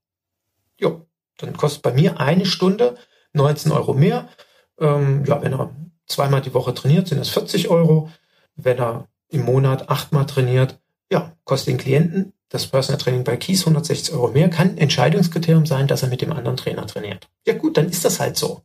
Jo, 0.79 1.07
dann 1.37 1.55
kostet 1.55 1.81
bei 1.81 1.93
mir 1.93 2.19
eine 2.19 2.45
Stunde 2.45 2.97
19 3.33 3.71
Euro 3.71 3.93
mehr. 3.93 4.27
Ähm, 4.79 5.23
ja, 5.25 5.41
wenn 5.41 5.53
er 5.53 5.75
zweimal 6.05 6.41
die 6.41 6.53
Woche 6.53 6.73
trainiert, 6.73 7.07
sind 7.07 7.19
das 7.19 7.29
40 7.29 7.69
Euro. 7.69 8.11
Wenn 8.55 8.77
er 8.77 9.07
im 9.29 9.43
Monat 9.45 9.89
achtmal 9.89 10.25
trainiert, 10.25 10.79
ja, 11.11 11.35
kostet 11.43 11.69
den 11.69 11.77
Klienten 11.77 12.33
das 12.49 12.67
Personal 12.67 12.99
Training 12.99 13.23
bei 13.23 13.37
Kies 13.37 13.61
160 13.61 14.13
Euro 14.13 14.29
mehr, 14.29 14.49
kann 14.49 14.77
Entscheidungskriterium 14.77 15.65
sein, 15.65 15.87
dass 15.87 16.03
er 16.03 16.09
mit 16.09 16.21
dem 16.21 16.31
anderen 16.31 16.57
Trainer 16.57 16.87
trainiert. 16.87 17.29
Ja 17.45 17.53
gut, 17.53 17.77
dann 17.77 17.89
ist 17.89 18.05
das 18.05 18.19
halt 18.19 18.37
so. 18.37 18.63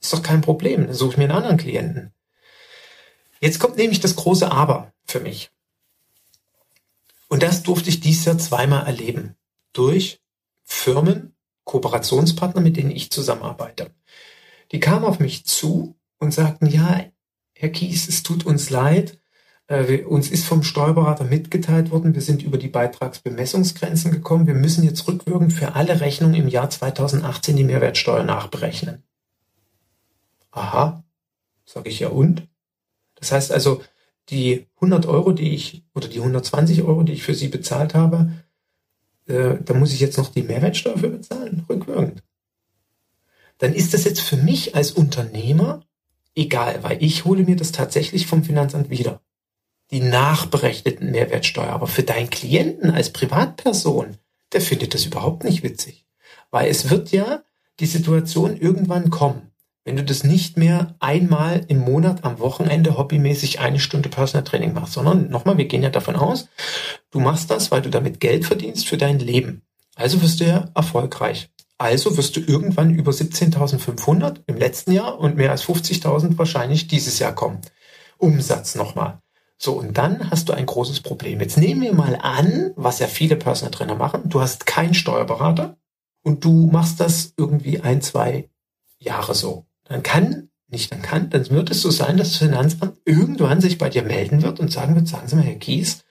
Ist 0.00 0.12
doch 0.12 0.22
kein 0.22 0.40
Problem. 0.40 0.86
Dann 0.86 0.94
suche 0.94 1.12
ich 1.12 1.16
mir 1.18 1.24
einen 1.24 1.36
anderen 1.36 1.58
Klienten. 1.58 2.14
Jetzt 3.40 3.58
kommt 3.58 3.76
nämlich 3.76 4.00
das 4.00 4.16
große 4.16 4.50
Aber 4.50 4.92
für 5.04 5.20
mich. 5.20 5.50
Und 7.28 7.42
das 7.42 7.62
durfte 7.62 7.90
ich 7.90 8.00
dieses 8.00 8.24
Jahr 8.24 8.38
zweimal 8.38 8.86
erleben. 8.86 9.36
Durch 9.72 10.20
Firmen, 10.64 11.34
Kooperationspartner, 11.64 12.60
mit 12.60 12.76
denen 12.76 12.90
ich 12.90 13.10
zusammenarbeite. 13.10 13.94
Die 14.72 14.80
kamen 14.80 15.04
auf 15.04 15.20
mich 15.20 15.44
zu 15.44 15.96
und 16.18 16.32
sagten, 16.32 16.66
ja, 16.66 17.04
Herr 17.54 17.68
Kies, 17.68 18.08
es 18.08 18.22
tut 18.22 18.46
uns 18.46 18.70
leid, 18.70 19.19
uns 19.70 20.30
ist 20.30 20.46
vom 20.46 20.64
Steuerberater 20.64 21.24
mitgeteilt 21.24 21.92
worden, 21.92 22.14
wir 22.14 22.22
sind 22.22 22.42
über 22.42 22.58
die 22.58 22.68
Beitragsbemessungsgrenzen 22.68 24.10
gekommen. 24.10 24.48
Wir 24.48 24.54
müssen 24.54 24.82
jetzt 24.82 25.06
rückwirkend 25.06 25.52
für 25.52 25.76
alle 25.76 26.00
Rechnungen 26.00 26.34
im 26.34 26.48
Jahr 26.48 26.70
2018 26.70 27.56
die 27.56 27.62
Mehrwertsteuer 27.62 28.24
nachberechnen. 28.24 29.04
Aha, 30.50 31.04
sage 31.64 31.88
ich 31.88 32.00
ja 32.00 32.08
und? 32.08 32.48
Das 33.14 33.30
heißt 33.30 33.52
also, 33.52 33.80
die 34.28 34.66
100 34.76 35.06
Euro, 35.06 35.30
die 35.30 35.54
ich, 35.54 35.84
oder 35.94 36.08
die 36.08 36.18
120 36.18 36.82
Euro, 36.82 37.04
die 37.04 37.12
ich 37.12 37.22
für 37.22 37.34
Sie 37.34 37.48
bezahlt 37.48 37.94
habe, 37.94 38.32
äh, 39.26 39.54
da 39.64 39.74
muss 39.74 39.92
ich 39.92 40.00
jetzt 40.00 40.18
noch 40.18 40.32
die 40.32 40.42
Mehrwertsteuer 40.42 40.98
für 40.98 41.10
bezahlen, 41.10 41.64
rückwirkend. 41.68 42.24
Dann 43.58 43.72
ist 43.72 43.94
das 43.94 44.02
jetzt 44.02 44.20
für 44.20 44.36
mich 44.36 44.74
als 44.74 44.90
Unternehmer 44.90 45.84
egal, 46.34 46.82
weil 46.82 47.00
ich 47.02 47.24
hole 47.24 47.44
mir 47.44 47.54
das 47.54 47.70
tatsächlich 47.70 48.26
vom 48.26 48.42
Finanzamt 48.42 48.90
wieder 48.90 49.20
die 49.90 50.00
nachberechneten 50.00 51.10
Mehrwertsteuer. 51.10 51.70
Aber 51.70 51.86
für 51.86 52.02
deinen 52.02 52.30
Klienten 52.30 52.90
als 52.90 53.10
Privatperson, 53.10 54.16
der 54.52 54.60
findet 54.60 54.94
das 54.94 55.04
überhaupt 55.04 55.44
nicht 55.44 55.62
witzig. 55.62 56.06
Weil 56.50 56.68
es 56.68 56.90
wird 56.90 57.12
ja 57.12 57.42
die 57.80 57.86
Situation 57.86 58.56
irgendwann 58.56 59.10
kommen, 59.10 59.50
wenn 59.84 59.96
du 59.96 60.04
das 60.04 60.24
nicht 60.24 60.56
mehr 60.56 60.94
einmal 61.00 61.64
im 61.68 61.78
Monat 61.78 62.24
am 62.24 62.38
Wochenende 62.38 62.98
hobbymäßig 62.98 63.60
eine 63.60 63.80
Stunde 63.80 64.08
Personal 64.08 64.44
Training 64.44 64.74
machst, 64.74 64.92
sondern 64.92 65.30
nochmal, 65.30 65.56
wir 65.56 65.64
gehen 65.64 65.82
ja 65.82 65.90
davon 65.90 66.16
aus, 66.16 66.48
du 67.10 67.20
machst 67.20 67.50
das, 67.50 67.70
weil 67.70 67.82
du 67.82 67.90
damit 67.90 68.20
Geld 68.20 68.44
verdienst 68.44 68.86
für 68.86 68.98
dein 68.98 69.18
Leben. 69.18 69.62
Also 69.96 70.22
wirst 70.22 70.40
du 70.40 70.44
ja 70.44 70.70
erfolgreich. 70.74 71.48
Also 71.78 72.16
wirst 72.18 72.36
du 72.36 72.40
irgendwann 72.40 72.94
über 72.94 73.10
17.500 73.10 74.42
im 74.46 74.58
letzten 74.58 74.92
Jahr 74.92 75.18
und 75.18 75.36
mehr 75.36 75.50
als 75.50 75.64
50.000 75.64 76.36
wahrscheinlich 76.36 76.88
dieses 76.88 77.18
Jahr 77.18 77.34
kommen. 77.34 77.60
Umsatz 78.18 78.74
nochmal. 78.74 79.22
So, 79.62 79.74
und 79.74 79.98
dann 79.98 80.30
hast 80.30 80.48
du 80.48 80.54
ein 80.54 80.64
großes 80.64 81.00
Problem. 81.00 81.38
Jetzt 81.38 81.58
nehmen 81.58 81.82
wir 81.82 81.92
mal 81.92 82.16
an, 82.16 82.72
was 82.76 82.98
ja 82.98 83.06
viele 83.06 83.36
Personal 83.36 83.70
Trainer 83.70 83.94
machen. 83.94 84.22
Du 84.24 84.40
hast 84.40 84.64
keinen 84.64 84.94
Steuerberater 84.94 85.76
und 86.22 86.46
du 86.46 86.70
machst 86.72 86.98
das 86.98 87.34
irgendwie 87.36 87.78
ein, 87.80 88.00
zwei 88.00 88.48
Jahre 88.98 89.34
so. 89.34 89.66
Dann 89.84 90.02
kann, 90.02 90.48
nicht 90.68 90.90
dann 90.90 91.02
kann, 91.02 91.28
dann 91.28 91.50
wird 91.50 91.70
es 91.70 91.82
so 91.82 91.90
sein, 91.90 92.16
dass 92.16 92.30
das 92.30 92.38
Finanzamt 92.38 92.96
irgendwann 93.04 93.60
sich 93.60 93.76
bei 93.76 93.90
dir 93.90 94.02
melden 94.02 94.40
wird 94.40 94.60
und 94.60 94.72
sagen 94.72 94.94
wird, 94.94 95.08
sagen 95.08 95.28
Sie 95.28 95.36
mal, 95.36 95.44
Herr 95.44 95.56
Kies, 95.56 96.04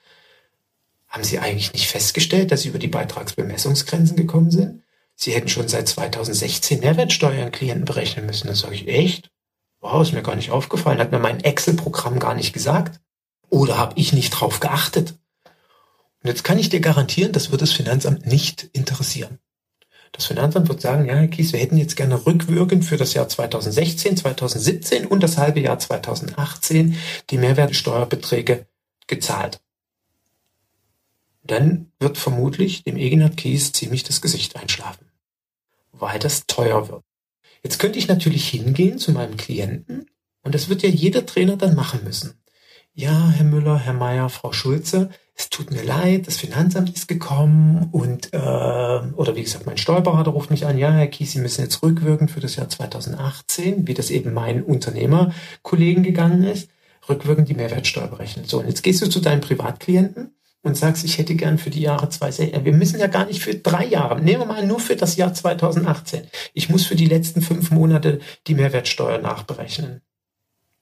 haben 1.08 1.24
Sie 1.24 1.40
eigentlich 1.40 1.72
nicht 1.72 1.88
festgestellt, 1.88 2.52
dass 2.52 2.62
Sie 2.62 2.68
über 2.68 2.78
die 2.78 2.86
Beitragsbemessungsgrenzen 2.86 4.16
gekommen 4.16 4.52
sind? 4.52 4.84
Sie 5.16 5.32
hätten 5.32 5.48
schon 5.48 5.66
seit 5.66 5.88
2016 5.88 6.78
Mehrwertsteuer 6.78 7.46
an 7.46 7.50
Klienten 7.50 7.84
berechnen 7.84 8.26
müssen. 8.26 8.46
Dann 8.46 8.54
sage 8.54 8.76
ich, 8.76 8.86
echt? 8.86 9.32
Wow, 9.80 10.02
ist 10.02 10.12
mir 10.12 10.22
gar 10.22 10.36
nicht 10.36 10.52
aufgefallen, 10.52 11.00
hat 11.00 11.10
mir 11.10 11.18
mein 11.18 11.40
Excel-Programm 11.40 12.20
gar 12.20 12.36
nicht 12.36 12.52
gesagt. 12.52 13.00
Oder 13.50 13.76
habe 13.76 13.94
ich 13.96 14.12
nicht 14.12 14.30
drauf 14.30 14.60
geachtet? 14.60 15.18
Und 16.22 16.28
jetzt 16.28 16.44
kann 16.44 16.58
ich 16.58 16.68
dir 16.68 16.80
garantieren, 16.80 17.32
das 17.32 17.50
wird 17.50 17.62
das 17.62 17.72
Finanzamt 17.72 18.26
nicht 18.26 18.70
interessieren. 18.72 19.38
Das 20.12 20.26
Finanzamt 20.26 20.68
wird 20.68 20.80
sagen, 20.80 21.06
ja, 21.06 21.14
Herr 21.14 21.28
Kies, 21.28 21.52
wir 21.52 21.60
hätten 21.60 21.76
jetzt 21.76 21.96
gerne 21.96 22.26
rückwirkend 22.26 22.84
für 22.84 22.96
das 22.96 23.14
Jahr 23.14 23.28
2016, 23.28 24.16
2017 24.16 25.06
und 25.06 25.22
das 25.22 25.38
halbe 25.38 25.60
Jahr 25.60 25.78
2018 25.78 26.96
die 27.30 27.38
Mehrwertsteuerbeträge 27.38 28.66
gezahlt. 29.06 29.60
Dann 31.42 31.92
wird 31.98 32.18
vermutlich 32.18 32.84
dem 32.84 32.96
Egenhard 32.96 33.36
Kies 33.36 33.72
ziemlich 33.72 34.04
das 34.04 34.20
Gesicht 34.20 34.56
einschlafen, 34.56 35.06
weil 35.92 36.18
das 36.18 36.46
teuer 36.46 36.88
wird. 36.88 37.02
Jetzt 37.62 37.78
könnte 37.78 37.98
ich 37.98 38.08
natürlich 38.08 38.48
hingehen 38.48 38.98
zu 38.98 39.12
meinem 39.12 39.36
Klienten 39.36 40.06
und 40.42 40.54
das 40.54 40.68
wird 40.68 40.82
ja 40.82 40.88
jeder 40.88 41.24
Trainer 41.24 41.56
dann 41.56 41.74
machen 41.74 42.04
müssen 42.04 42.39
ja, 42.94 43.30
Herr 43.30 43.44
Müller, 43.44 43.78
Herr 43.78 43.92
Meier, 43.94 44.28
Frau 44.28 44.52
Schulze, 44.52 45.10
es 45.34 45.48
tut 45.48 45.70
mir 45.70 45.82
leid, 45.82 46.26
das 46.26 46.36
Finanzamt 46.36 46.94
ist 46.94 47.08
gekommen 47.08 47.88
und, 47.92 48.32
äh, 48.32 48.36
oder 48.36 49.36
wie 49.36 49.42
gesagt, 49.42 49.64
mein 49.64 49.78
Steuerberater 49.78 50.32
ruft 50.32 50.50
mich 50.50 50.66
an, 50.66 50.76
ja, 50.76 50.90
Herr 50.92 51.06
Kies, 51.06 51.32
Sie 51.32 51.38
müssen 51.38 51.62
jetzt 51.62 51.82
rückwirken 51.82 52.28
für 52.28 52.40
das 52.40 52.56
Jahr 52.56 52.68
2018, 52.68 53.86
wie 53.86 53.94
das 53.94 54.10
eben 54.10 54.34
meinen 54.34 54.62
Unternehmerkollegen 54.62 56.02
gegangen 56.02 56.44
ist, 56.44 56.68
rückwirkend 57.08 57.48
die 57.48 57.54
Mehrwertsteuer 57.54 58.08
berechnen. 58.08 58.44
So, 58.44 58.58
und 58.58 58.68
jetzt 58.68 58.82
gehst 58.82 59.00
du 59.00 59.08
zu 59.08 59.20
deinem 59.20 59.40
Privatklienten 59.40 60.34
und 60.62 60.76
sagst, 60.76 61.04
ich 61.04 61.16
hätte 61.16 61.34
gern 61.36 61.56
für 61.56 61.70
die 61.70 61.80
Jahre 61.80 62.10
zwei, 62.10 62.30
wir 62.36 62.72
müssen 62.74 63.00
ja 63.00 63.06
gar 63.06 63.24
nicht 63.24 63.40
für 63.40 63.54
drei 63.54 63.86
Jahre, 63.86 64.20
nehmen 64.20 64.40
wir 64.40 64.46
mal 64.46 64.66
nur 64.66 64.80
für 64.80 64.96
das 64.96 65.16
Jahr 65.16 65.32
2018. 65.32 66.24
Ich 66.52 66.68
muss 66.68 66.84
für 66.84 66.96
die 66.96 67.06
letzten 67.06 67.40
fünf 67.40 67.70
Monate 67.70 68.20
die 68.46 68.54
Mehrwertsteuer 68.54 69.18
nachberechnen. 69.18 70.02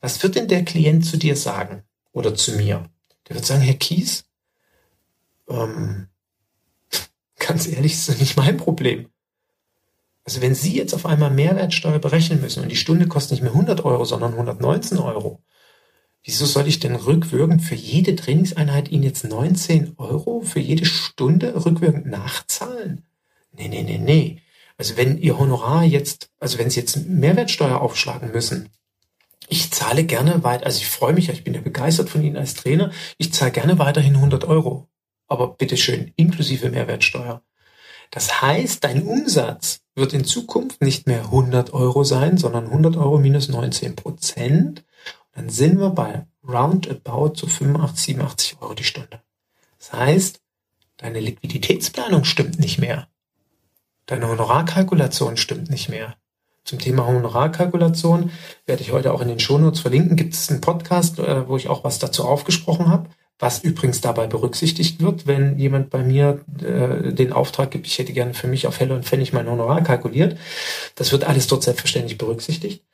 Was 0.01 0.21
wird 0.23 0.35
denn 0.35 0.49
der 0.49 0.65
Klient 0.65 1.05
zu 1.05 1.17
dir 1.17 1.37
sagen? 1.37 1.85
Oder 2.19 2.35
zu 2.35 2.53
mir. 2.53 2.85
Der 3.29 3.37
wird 3.37 3.47
sagen, 3.47 3.63
Herr 3.63 3.75
Kies, 3.75 4.25
ähm, 5.49 6.09
ganz 7.39 7.67
ehrlich, 7.67 7.93
ist 7.95 8.21
nicht 8.21 8.37
mein 8.37 8.57
Problem. 8.57 9.09
Also 10.25 10.43
wenn 10.43 10.55
Sie 10.55 10.77
jetzt 10.77 10.93
auf 10.93 11.07
einmal 11.07 11.31
Mehrwertsteuer 11.31 11.99
berechnen 12.01 12.43
müssen 12.43 12.63
und 12.63 12.69
die 12.69 12.77
Stunde 12.77 13.09
kostet 13.09 13.33
nicht 13.33 13.43
mehr 13.43 13.53
100 13.53 13.85
Euro, 13.85 14.05
sondern 14.05 14.33
119 14.33 14.99
Euro, 14.99 15.43
wieso 16.23 16.45
soll 16.45 16.69
ich 16.69 16.81
denn 16.81 16.97
rückwirkend 16.97 17.63
für 17.63 17.75
jede 17.75 18.15
Trainingseinheit 18.15 18.91
Ihnen 18.91 19.05
jetzt 19.05 19.25
19 19.25 19.95
Euro 19.97 20.43
für 20.43 20.61
jede 20.61 20.85
Stunde 20.85 21.65
rückwirkend 21.65 22.07
nachzahlen? 22.07 23.07
Nee, 23.53 23.69
nee, 23.69 23.83
nee, 23.83 23.97
nee. 23.97 24.43
Also 24.77 24.99
wenn 24.99 25.17
Ihr 25.19 25.39
Honorar 25.39 25.83
jetzt, 25.85 26.31
also 26.39 26.59
wenn 26.59 26.69
Sie 26.69 26.81
jetzt 26.81 27.07
Mehrwertsteuer 27.07 27.81
aufschlagen 27.81 28.31
müssen, 28.31 28.69
ich 29.49 29.71
zahle 29.71 30.05
gerne 30.05 30.45
weit, 30.45 30.65
also 30.65 30.79
ich 30.79 30.89
freue 30.89 31.13
mich, 31.13 31.29
ich 31.29 31.45
bin 31.45 31.55
ja 31.55 31.61
begeistert 31.61 32.11
von 32.11 32.23
Ihnen 32.23 32.37
als 32.37 32.55
Trainer, 32.55 32.91
ich 33.17 33.33
zahle 33.33 33.53
gerne 33.53 33.79
weiterhin 33.79 34.17
100 34.17 34.45
Euro. 34.45 34.89
Aber 35.27 35.49
bitteschön, 35.49 36.13
inklusive 36.17 36.71
Mehrwertsteuer. 36.71 37.43
Das 38.11 38.41
heißt, 38.41 38.85
dein 38.85 39.03
Umsatz 39.03 39.81
wird 39.95 40.15
in 40.15 40.25
Zukunft 40.25 40.81
nicht 40.81 41.07
mehr 41.07 41.25
100 41.25 41.75
Euro 41.75 42.05
sein, 42.05 42.39
sondern 42.39 42.67
100 42.67 42.97
Euro 42.97 43.19
minus 43.19 43.49
19 43.49 43.97
Prozent. 43.97 44.85
Dann 45.33 45.51
sind 45.51 45.79
wir 45.79 45.91
bei 45.91 46.27
roundabout 46.47 47.35
zu 47.35 47.47
85, 47.47 48.17
87 48.17 48.63
Euro 48.63 48.75
die 48.75 48.85
Stunde. 48.85 49.23
Das 49.79 49.93
heißt, 49.93 50.41
deine 50.97 51.21
Liquiditätsplanung 51.21 52.25
stimmt 52.25 52.59
nicht 52.59 52.79
mehr. 52.79 53.09
Deine 54.07 54.29
Honorarkalkulation 54.29 55.37
stimmt 55.37 55.71
nicht 55.71 55.91
mehr. 55.91 56.17
Zum 56.69 56.79
Thema 56.79 57.07
Honorarkalkulation 57.07 58.31
werde 58.67 58.83
ich 58.83 58.93
heute 58.93 59.15
auch 59.15 59.23
in 59.23 59.29
den 59.29 59.41
Shownotes 59.41 59.81
verlinken. 59.81 60.17
Gibt 60.17 60.35
es 60.35 60.51
einen 60.51 60.61
Podcast, 60.61 61.19
äh, 61.19 61.49
wo 61.49 61.57
ich 61.57 61.69
auch 61.69 61.83
was 61.83 61.99
dazu 61.99 62.27
aufgesprochen 62.27 62.89
habe, 62.89 63.09
was 63.39 63.65
übrigens 63.65 64.03
dabei 64.03 64.27
berücksichtigt 64.27 65.01
wird, 65.01 65.27
wenn 65.27 65.59
jemand 65.59 65.89
bei 65.89 66.03
mir 66.03 66.45
äh, 66.61 67.15
den 67.15 67.33
Auftrag 67.33 67.71
gibt, 67.71 67.87
ich 67.87 67.99
hätte 67.99 68.13
gerne 68.13 68.35
für 68.35 68.49
mich 68.49 68.67
auf 68.67 68.81
Helle 68.81 68.95
und 68.95 69.07
Pfennig 69.07 69.33
mein 69.33 69.49
Honorar 69.49 69.83
kalkuliert. 69.83 70.37
Das 70.95 71.11
wird 71.11 71.25
alles 71.25 71.47
dort 71.47 71.63
selbstverständlich 71.63 72.19
berücksichtigt. 72.19 72.85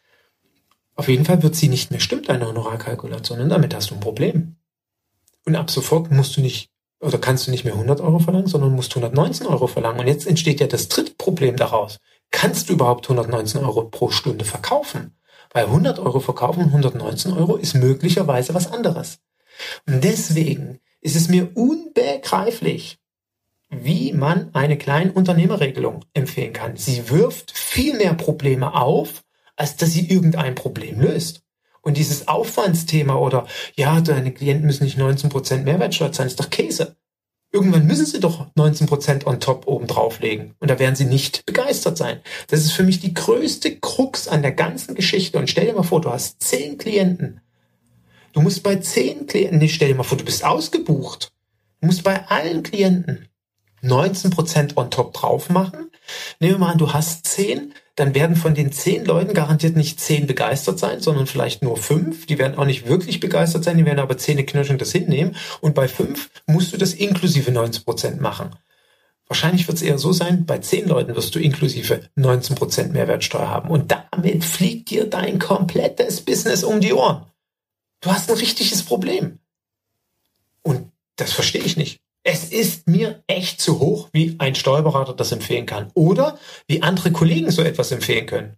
Auf 0.95 1.09
jeden 1.09 1.25
Fall 1.25 1.43
wird 1.43 1.57
sie 1.57 1.69
nicht 1.69 1.91
mehr 1.91 1.99
stimmt, 1.99 2.29
deine 2.29 2.47
Honorarkalkulation, 2.47 3.41
und 3.41 3.49
damit 3.49 3.75
hast 3.75 3.91
du 3.91 3.95
ein 3.95 4.01
Problem. 4.01 4.55
Und 5.47 5.57
ab 5.57 5.69
sofort 5.69 6.13
musst 6.13 6.37
du 6.37 6.43
nicht 6.43 6.71
oder 7.01 7.19
kannst 7.19 7.49
du 7.49 7.51
nicht 7.51 7.65
mehr 7.65 7.75
100 7.75 8.01
Euro 8.01 8.21
verlangen, 8.21 8.47
sondern 8.47 8.73
musst 8.73 8.93
119 8.93 9.49
Euro 9.49 9.67
verlangen. 9.67 9.99
Und 9.99 10.07
jetzt 10.07 10.29
entsteht 10.29 10.61
ja 10.61 10.69
das 10.69 10.89
dritte 10.89 11.13
Problem 11.19 11.57
daraus 11.57 11.99
kannst 12.35 12.69
du 12.69 12.73
überhaupt 12.75 13.09
119 13.09 13.65
Euro 13.65 13.85
pro 13.85 14.11
Stunde 14.11 14.45
verkaufen? 14.45 15.17
Weil 15.53 15.67
100 15.67 16.01
Euro 16.01 16.19
verkaufen 16.19 16.65
und 16.65 16.69
119 16.69 17.33
Euro 17.33 17.57
ist 17.57 17.75
möglicherweise 17.75 18.55
was 18.55 18.73
anderes. 18.73 19.21
Und 19.87 20.03
deswegen 20.03 20.81
ist 21.01 21.15
es 21.15 21.29
mir 21.29 21.57
unbegreiflich, 21.57 22.99
wie 23.71 24.13
man 24.13 24.53
eine 24.53 24.77
Kleinunternehmerregelung 24.77 26.05
empfehlen 26.13 26.53
kann. 26.53 26.77
Sie 26.77 27.09
wirft 27.09 27.57
viel 27.57 27.97
mehr 27.97 28.15
Probleme 28.15 28.75
auf, 28.75 29.23
als 29.55 29.77
dass 29.77 29.93
sie 29.93 30.11
irgendein 30.11 30.57
Problem 30.57 31.01
löst. 31.01 31.43
Und 31.83 31.99
dieses 31.99 32.27
Aufwandsthema 32.27 33.15
oder, 33.15 33.47
ja, 33.77 34.01
deine 34.01 34.33
Klienten 34.33 34.67
müssen 34.67 34.85
nicht 34.85 34.99
19% 34.99 35.59
Mehrwertsteuer 35.59 36.11
zahlen, 36.11 36.29
ist 36.29 36.41
doch 36.41 36.51
Käse. 36.51 36.97
Irgendwann 37.55 37.87
müssen 37.87 38.05
sie 38.05 38.19
doch 38.19 38.49
19% 38.57 39.27
on 39.27 39.39
top 39.39 39.69
oben 39.69 39.87
drauflegen. 39.87 40.57
Und 40.59 40.73
da 40.73 40.81
werden 40.81 40.97
sie 40.97 41.05
nicht 41.05 41.47
begeistert 41.47 41.97
sein. 41.97 42.19
Das 42.49 42.59
ist 42.65 42.73
für 42.73 42.83
mich 42.83 42.99
die 42.99 43.15
größte 43.15 43.77
Krux 43.77 44.27
an 44.27 44.43
der 44.43 44.51
ganzen 44.51 44.97
Geschichte. 44.97 45.39
Und 45.39 45.49
stell 45.49 45.67
dir 45.67 45.75
mal 45.75 45.85
vor, 45.85 46.01
du 46.01 46.11
hast 46.11 46.43
zehn 46.43 46.79
Klienten. 46.79 47.41
Du 48.33 48.41
musst 48.41 48.65
bei 48.65 48.75
zehn 48.75 49.29
Klienten, 49.29 49.61
nicht 49.61 49.77
stell 49.77 49.87
dir 49.87 49.95
mal 49.95 50.03
vor, 50.03 50.19
du 50.19 50.25
bist 50.25 50.45
ausgebucht. 50.45 51.31
musst 51.81 52.03
bei 52.03 52.27
allen 52.27 52.65
Klienten 52.65 53.29
19% 53.85 54.77
on 54.77 54.91
top 54.91 55.15
drauf 55.15 55.49
machen. 55.49 55.93
Nehmen 56.41 56.55
wir 56.55 56.59
mal 56.59 56.73
an, 56.73 56.79
du 56.79 56.93
hast 56.93 57.25
10, 57.25 57.73
dann 57.97 58.15
werden 58.15 58.35
von 58.35 58.55
den 58.55 58.73
10 58.73 59.05
Leuten 59.05 59.35
garantiert 59.35 59.77
nicht 59.77 60.01
10 60.01 60.27
begeistert 60.27 60.79
sein, 60.79 61.01
sondern 61.01 61.27
vielleicht 61.27 61.63
nur 61.63 61.77
5. 61.77 62.27
Die 62.27 62.39
werden 62.39 62.59
auch 62.59 62.65
nicht 62.65 62.89
wirklich 62.89 63.21
begeistert 63.21 63.65
sein, 63.65 63.77
die 63.77 63.85
werden 63.85 64.01
aber 64.01 64.19
zähneknirschend 64.19 64.81
das 64.81 64.91
hinnehmen. 64.93 65.37
Und 65.61 65.75
bei 65.75 65.87
5 65.87 66.31
musst 66.47 66.73
du 66.73 66.77
das 66.77 66.93
inklusive 66.93 67.51
19% 67.51 68.21
machen. 68.21 68.51
Wahrscheinlich 69.29 69.67
wird 69.69 69.79
es 69.79 69.83
eher 69.83 69.99
so 69.99 70.13
sein, 70.13 70.45
bei 70.45 70.59
10 70.59 70.89
Leuten 70.89 71.15
wirst 71.17 71.35
du 71.35 71.39
inklusive 71.39 72.09
19% 72.17 72.89
Mehrwertsteuer 72.89 73.49
haben. 73.49 73.71
Und 73.71 73.91
damit 73.91 74.45
fliegt 74.45 74.91
dir 74.91 75.07
dein 75.09 75.39
komplettes 75.39 76.21
Business 76.21 76.65
um 76.65 76.81
die 76.81 76.93
Ohren. 76.93 77.25
Du 78.01 78.11
hast 78.11 78.31
ein 78.31 78.37
richtiges 78.37 78.83
Problem. 78.83 79.39
Und 80.63 80.91
das 81.17 81.33
verstehe 81.33 81.63
ich 81.63 81.77
nicht. 81.77 82.04
Es 82.27 82.51
ist 82.51 82.89
mir 82.89 83.23
echt 83.27 83.61
zu 83.61 83.81
hoch, 83.81 84.09
wie 84.13 84.37
ein 84.39 84.55
Steuerberater 84.55 85.13
das 85.13 85.31
empfehlen 85.31 85.67
kann. 85.67 85.91
Oder 85.95 86.39
wie 86.67 86.83
andere 86.83 87.13
Kollegen 87.13 87.51
so 87.51 87.63
etwas 87.63 87.93
empfehlen 87.93 88.27
können. 88.27 88.57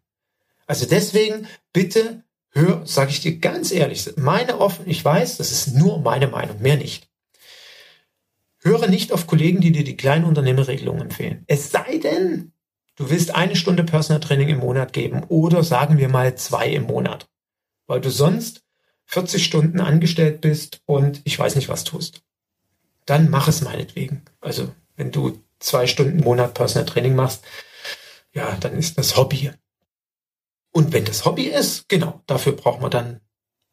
Also 0.68 0.86
deswegen 0.86 1.48
bitte 1.72 2.22
hör, 2.50 2.86
sage 2.86 3.10
ich 3.10 3.20
dir 3.20 3.38
ganz 3.38 3.72
ehrlich, 3.72 4.08
meine 4.16 4.60
offen, 4.60 4.88
ich 4.88 5.04
weiß, 5.04 5.36
das 5.36 5.50
ist 5.50 5.74
nur 5.74 6.00
meine 6.00 6.28
Meinung, 6.28 6.62
mehr 6.62 6.76
nicht. 6.76 7.08
Höre 8.62 8.86
nicht 8.86 9.12
auf 9.12 9.26
Kollegen, 9.26 9.60
die 9.60 9.72
dir 9.72 9.84
die 9.84 9.96
kleinen 9.96 10.24
Unternehmerregelung 10.24 11.00
empfehlen. 11.00 11.44
Es 11.48 11.70
sei 11.70 11.98
denn, 11.98 12.52
du 12.94 13.10
willst 13.10 13.34
eine 13.34 13.56
Stunde 13.56 13.84
Personal 13.84 14.20
Training 14.20 14.48
im 14.48 14.58
Monat 14.58 14.92
geben 14.92 15.24
oder 15.28 15.64
sagen 15.64 15.98
wir 15.98 16.08
mal 16.08 16.36
zwei 16.36 16.68
im 16.70 16.84
Monat, 16.84 17.28
weil 17.86 18.00
du 18.00 18.10
sonst 18.10 18.62
40 19.06 19.44
Stunden 19.44 19.80
angestellt 19.80 20.40
bist 20.40 20.80
und 20.86 21.20
ich 21.24 21.38
weiß 21.38 21.56
nicht 21.56 21.68
was 21.68 21.84
tust. 21.84 22.22
Dann 23.06 23.30
mach 23.30 23.48
es 23.48 23.62
meinetwegen. 23.62 24.22
Also 24.40 24.72
wenn 24.96 25.10
du 25.10 25.42
zwei 25.58 25.86
Stunden 25.86 26.18
im 26.18 26.24
Monat 26.24 26.54
Personal 26.54 26.86
Training 26.86 27.14
machst, 27.14 27.44
ja, 28.32 28.56
dann 28.56 28.76
ist 28.76 28.98
das 28.98 29.16
Hobby. 29.16 29.50
Und 30.72 30.92
wenn 30.92 31.06
das 31.06 31.24
Hobby 31.24 31.44
ist, 31.44 31.88
genau, 31.88 32.22
dafür 32.26 32.52
braucht 32.52 32.82
man 32.82 32.90
dann 32.90 33.20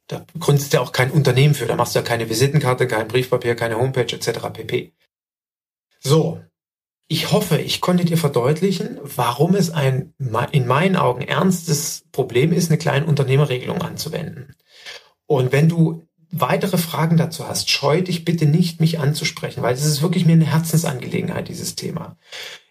da 0.08 0.26
gründest 0.40 0.74
du 0.74 0.78
ja 0.78 0.84
auch 0.84 0.92
kein 0.92 1.12
Unternehmen 1.12 1.56
für, 1.56 1.66
da 1.66 1.76
machst 1.76 1.96
du 1.96 2.00
ja 2.00 2.06
keine 2.06 2.30
Visitenkarte, 2.30 2.88
kein 2.88 3.08
Briefpapier, 3.08 3.56
keine 3.56 3.78
Homepage 3.78 4.14
etc. 4.14 4.50
pp. 4.52 4.94
So, 6.00 6.42
ich 7.08 7.32
hoffe, 7.32 7.60
ich 7.60 7.82
konnte 7.82 8.06
dir 8.06 8.18
verdeutlichen, 8.18 9.00
warum 9.02 9.56
es 9.56 9.72
ein 9.72 10.14
in 10.52 10.68
meinen 10.68 10.96
Augen 10.96 11.22
ernstes 11.22 12.06
Problem 12.12 12.52
ist, 12.52 12.70
eine 12.70 12.78
kleine 12.78 13.06
Unternehmerregelung 13.06 13.82
anzuwenden. 13.82 14.56
Und 15.26 15.52
wenn 15.52 15.70
du 15.70 16.06
weitere 16.34 16.78
Fragen 16.78 17.16
dazu 17.16 17.48
hast, 17.48 17.70
scheu 17.70 18.02
dich 18.02 18.26
bitte 18.26 18.46
nicht, 18.46 18.82
mich 18.82 19.00
anzusprechen, 19.00 19.62
weil 19.62 19.74
es 19.74 19.86
ist 19.86 20.02
wirklich 20.02 20.26
mir 20.26 20.34
eine 20.34 20.52
Herzensangelegenheit, 20.52 21.48
dieses 21.48 21.76
Thema. 21.76 22.18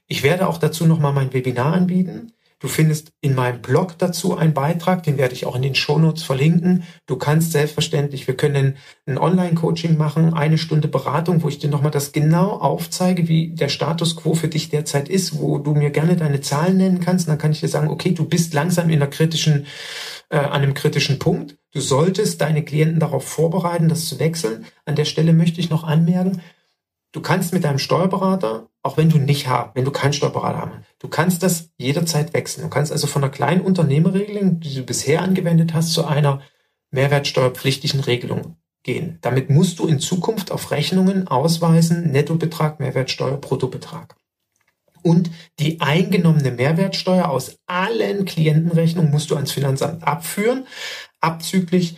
Ich 0.08 0.22
werde 0.22 0.48
auch 0.48 0.58
dazu 0.58 0.84
nochmal 0.84 1.12
mein 1.12 1.32
Webinar 1.32 1.72
anbieten. 1.72 2.32
Du 2.62 2.68
findest 2.68 3.10
in 3.20 3.34
meinem 3.34 3.60
Blog 3.60 3.98
dazu 3.98 4.36
einen 4.36 4.54
Beitrag, 4.54 5.02
den 5.02 5.18
werde 5.18 5.34
ich 5.34 5.46
auch 5.46 5.56
in 5.56 5.62
den 5.62 5.74
Shownotes 5.74 6.22
verlinken. 6.22 6.84
Du 7.06 7.16
kannst 7.16 7.50
selbstverständlich, 7.50 8.28
wir 8.28 8.36
können 8.36 8.76
ein 9.04 9.18
Online-Coaching 9.18 9.96
machen, 9.96 10.32
eine 10.32 10.58
Stunde 10.58 10.86
Beratung, 10.86 11.42
wo 11.42 11.48
ich 11.48 11.58
dir 11.58 11.68
nochmal 11.68 11.90
das 11.90 12.12
genau 12.12 12.50
aufzeige, 12.50 13.26
wie 13.26 13.48
der 13.48 13.68
Status 13.68 14.14
quo 14.14 14.34
für 14.34 14.46
dich 14.46 14.68
derzeit 14.68 15.08
ist, 15.08 15.40
wo 15.40 15.58
du 15.58 15.74
mir 15.74 15.90
gerne 15.90 16.14
deine 16.14 16.40
Zahlen 16.40 16.76
nennen 16.76 17.00
kannst. 17.00 17.26
Und 17.26 17.32
dann 17.32 17.38
kann 17.38 17.50
ich 17.50 17.58
dir 17.58 17.68
sagen, 17.68 17.88
okay, 17.88 18.12
du 18.12 18.26
bist 18.26 18.54
langsam 18.54 18.90
in 18.90 19.02
einer 19.02 19.10
kritischen, 19.10 19.66
äh, 20.28 20.36
an 20.36 20.62
einem 20.62 20.74
kritischen 20.74 21.18
Punkt. 21.18 21.56
Du 21.72 21.80
solltest 21.80 22.40
deine 22.40 22.62
Klienten 22.62 23.00
darauf 23.00 23.26
vorbereiten, 23.26 23.88
das 23.88 24.06
zu 24.06 24.20
wechseln. 24.20 24.66
An 24.84 24.94
der 24.94 25.04
Stelle 25.04 25.32
möchte 25.32 25.60
ich 25.60 25.68
noch 25.68 25.82
anmerken, 25.82 26.40
Du 27.12 27.20
kannst 27.20 27.52
mit 27.52 27.64
deinem 27.64 27.78
Steuerberater, 27.78 28.68
auch 28.82 28.96
wenn 28.96 29.10
du 29.10 29.18
nicht 29.18 29.46
hast, 29.46 29.74
wenn 29.74 29.84
du 29.84 29.90
keinen 29.90 30.14
Steuerberater 30.14 30.72
hast, 30.72 30.86
du 30.98 31.08
kannst 31.08 31.42
das 31.42 31.70
jederzeit 31.76 32.32
wechseln. 32.32 32.64
Du 32.64 32.70
kannst 32.70 32.90
also 32.90 33.06
von 33.06 33.22
einer 33.22 33.30
kleinen 33.30 33.60
Unternehmerregelung, 33.60 34.60
die 34.60 34.74
du 34.74 34.82
bisher 34.82 35.22
angewendet 35.22 35.74
hast, 35.74 35.92
zu 35.92 36.06
einer 36.06 36.40
mehrwertsteuerpflichtigen 36.90 38.00
Regelung 38.00 38.56
gehen. 38.82 39.18
Damit 39.20 39.50
musst 39.50 39.78
du 39.78 39.86
in 39.86 40.00
Zukunft 40.00 40.50
auf 40.50 40.70
Rechnungen 40.70 41.28
ausweisen 41.28 42.10
Nettobetrag, 42.10 42.80
Mehrwertsteuer, 42.80 43.36
Bruttobetrag. 43.36 44.16
Und 45.02 45.30
die 45.58 45.80
eingenommene 45.80 46.52
Mehrwertsteuer 46.52 47.28
aus 47.28 47.56
allen 47.66 48.24
Klientenrechnungen 48.24 49.10
musst 49.10 49.30
du 49.30 49.34
ans 49.34 49.52
Finanzamt 49.52 50.04
abführen, 50.04 50.66
abzüglich 51.20 51.96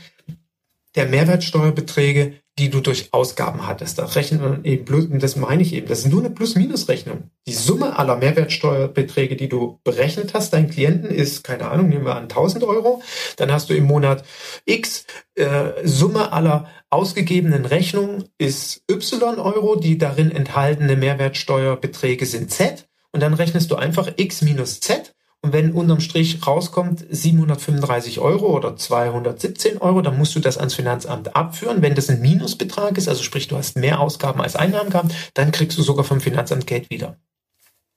der 0.94 1.06
Mehrwertsteuerbeträge, 1.06 2.34
die 2.58 2.70
du 2.70 2.80
durch 2.80 3.08
Ausgaben 3.12 3.66
hattest. 3.66 3.98
Da 3.98 4.04
rechnet 4.04 4.40
man 4.40 4.64
eben 4.64 4.84
bloß, 4.84 5.06
und 5.06 5.22
das 5.22 5.34
meine 5.34 5.62
ich 5.62 5.72
eben, 5.72 5.88
das 5.88 6.00
ist 6.00 6.10
nur 6.10 6.20
eine 6.20 6.30
Plus-Minus-Rechnung. 6.30 7.30
Die 7.48 7.52
Summe 7.52 7.98
aller 7.98 8.16
Mehrwertsteuerbeträge, 8.16 9.34
die 9.34 9.48
du 9.48 9.80
berechnet 9.82 10.34
hast, 10.34 10.52
deinen 10.52 10.70
Klienten 10.70 11.10
ist, 11.10 11.42
keine 11.42 11.68
Ahnung, 11.68 11.88
nehmen 11.88 12.04
wir 12.04 12.14
an 12.14 12.24
1000 12.24 12.62
Euro. 12.64 13.02
Dann 13.36 13.50
hast 13.50 13.70
du 13.70 13.74
im 13.74 13.84
Monat 13.84 14.24
X, 14.66 15.04
äh, 15.34 15.72
Summe 15.82 16.32
aller 16.32 16.68
ausgegebenen 16.90 17.64
Rechnungen 17.64 18.28
ist 18.38 18.82
Y 18.88 19.38
Euro, 19.40 19.74
die 19.74 19.98
darin 19.98 20.30
enthaltene 20.30 20.94
Mehrwertsteuerbeträge 20.94 22.24
sind 22.24 22.52
Z. 22.52 22.86
Und 23.10 23.20
dann 23.20 23.34
rechnest 23.34 23.70
du 23.70 23.76
einfach 23.76 24.12
X 24.16 24.42
minus 24.42 24.80
Z 24.80 25.13
und 25.44 25.52
wenn 25.52 25.72
unterm 25.72 26.00
Strich 26.00 26.46
rauskommt 26.46 27.04
735 27.10 28.18
Euro 28.18 28.46
oder 28.46 28.78
217 28.78 29.76
Euro, 29.76 30.00
dann 30.00 30.16
musst 30.16 30.34
du 30.34 30.40
das 30.40 30.56
ans 30.56 30.72
Finanzamt 30.72 31.36
abführen. 31.36 31.82
Wenn 31.82 31.94
das 31.94 32.08
ein 32.08 32.22
Minusbetrag 32.22 32.96
ist, 32.96 33.08
also 33.08 33.22
sprich 33.22 33.46
du 33.46 33.58
hast 33.58 33.76
mehr 33.76 34.00
Ausgaben 34.00 34.40
als 34.40 34.56
Einnahmen 34.56 34.88
gehabt, 34.88 35.12
dann 35.34 35.52
kriegst 35.52 35.76
du 35.76 35.82
sogar 35.82 36.02
vom 36.02 36.22
Finanzamt 36.22 36.66
Geld 36.66 36.88
wieder. 36.88 37.18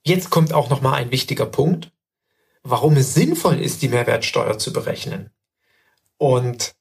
Jetzt 0.04 0.30
kommt 0.30 0.52
auch 0.52 0.70
noch 0.70 0.82
mal 0.82 0.96
ein 0.96 1.10
wichtiger 1.12 1.46
Punkt, 1.46 1.90
warum 2.64 2.98
es 2.98 3.14
sinnvoll 3.14 3.62
ist, 3.62 3.82
die 3.82 3.88
Mehrwertsteuer 3.88 4.58
zu 4.58 4.74
berechnen 4.74 5.30
und 6.18 6.76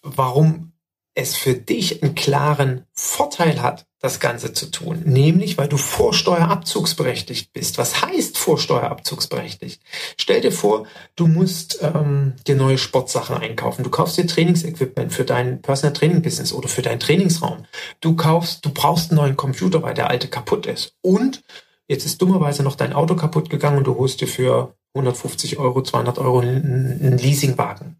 warum 0.00 0.72
es 1.18 1.34
für 1.34 1.54
dich 1.54 2.00
einen 2.00 2.14
klaren 2.14 2.84
Vorteil 2.92 3.60
hat, 3.60 3.86
das 3.98 4.20
Ganze 4.20 4.52
zu 4.52 4.70
tun. 4.70 5.02
Nämlich, 5.04 5.58
weil 5.58 5.66
du 5.66 5.76
vorsteuerabzugsberechtigt 5.76 7.52
bist. 7.52 7.76
Was 7.76 8.02
heißt 8.02 8.38
vorsteuerabzugsberechtigt? 8.38 9.82
Stell 10.16 10.40
dir 10.40 10.52
vor, 10.52 10.86
du 11.16 11.26
musst 11.26 11.80
ähm, 11.82 12.34
dir 12.46 12.54
neue 12.54 12.78
Sportsachen 12.78 13.36
einkaufen. 13.36 13.82
Du 13.82 13.90
kaufst 13.90 14.16
dir 14.16 14.28
Trainingsequipment 14.28 15.12
für 15.12 15.24
dein 15.24 15.60
Personal 15.60 15.92
Training 15.92 16.22
Business 16.22 16.52
oder 16.52 16.68
für 16.68 16.82
deinen 16.82 17.00
Trainingsraum. 17.00 17.64
Du 18.00 18.14
kaufst, 18.14 18.64
du 18.64 18.70
brauchst 18.70 19.10
einen 19.10 19.18
neuen 19.18 19.36
Computer, 19.36 19.82
weil 19.82 19.94
der 19.94 20.10
alte 20.10 20.28
kaputt 20.28 20.66
ist. 20.66 20.94
Und 21.00 21.42
jetzt 21.88 22.06
ist 22.06 22.22
dummerweise 22.22 22.62
noch 22.62 22.76
dein 22.76 22.92
Auto 22.92 23.16
kaputt 23.16 23.50
gegangen 23.50 23.78
und 23.78 23.88
du 23.88 23.96
holst 23.96 24.20
dir 24.20 24.28
für 24.28 24.76
150 24.94 25.58
Euro, 25.58 25.82
200 25.82 26.18
Euro 26.18 26.38
einen 26.38 27.18
Leasingwagen. 27.18 27.96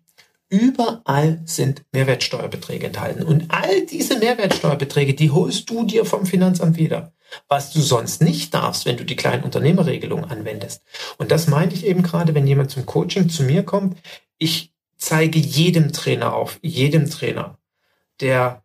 Überall 0.51 1.43
sind 1.45 1.85
Mehrwertsteuerbeträge 1.93 2.87
enthalten. 2.87 3.23
Und 3.23 3.47
all 3.51 3.85
diese 3.85 4.19
Mehrwertsteuerbeträge, 4.19 5.15
die 5.15 5.31
holst 5.31 5.69
du 5.69 5.85
dir 5.85 6.07
vom 6.07 6.25
Finanzamt 6.25 6.79
wieder. 6.79 7.13
Was 7.49 7.73
du 7.73 7.81
sonst 7.81 8.23
nicht 8.23 8.55
darfst, 8.55 8.87
wenn 8.87 8.97
du 8.97 9.05
die 9.05 9.17
kleinen 9.17 9.45
Unternehmerregelung 9.45 10.25
anwendest. 10.25 10.83
Und 11.19 11.31
das 11.31 11.49
meinte 11.49 11.75
ich 11.75 11.85
eben 11.85 12.03
gerade, 12.03 12.35
wenn 12.35 12.47
jemand 12.47 12.71
zum 12.71 12.87
Coaching 12.87 13.29
zu 13.29 13.43
mir 13.43 13.63
kommt. 13.63 13.99
Ich 14.39 14.73
zeige 14.97 15.39
jedem 15.39 15.93
Trainer 15.93 16.35
auf, 16.35 16.59
jedem 16.63 17.11
Trainer, 17.11 17.59
der 18.21 18.65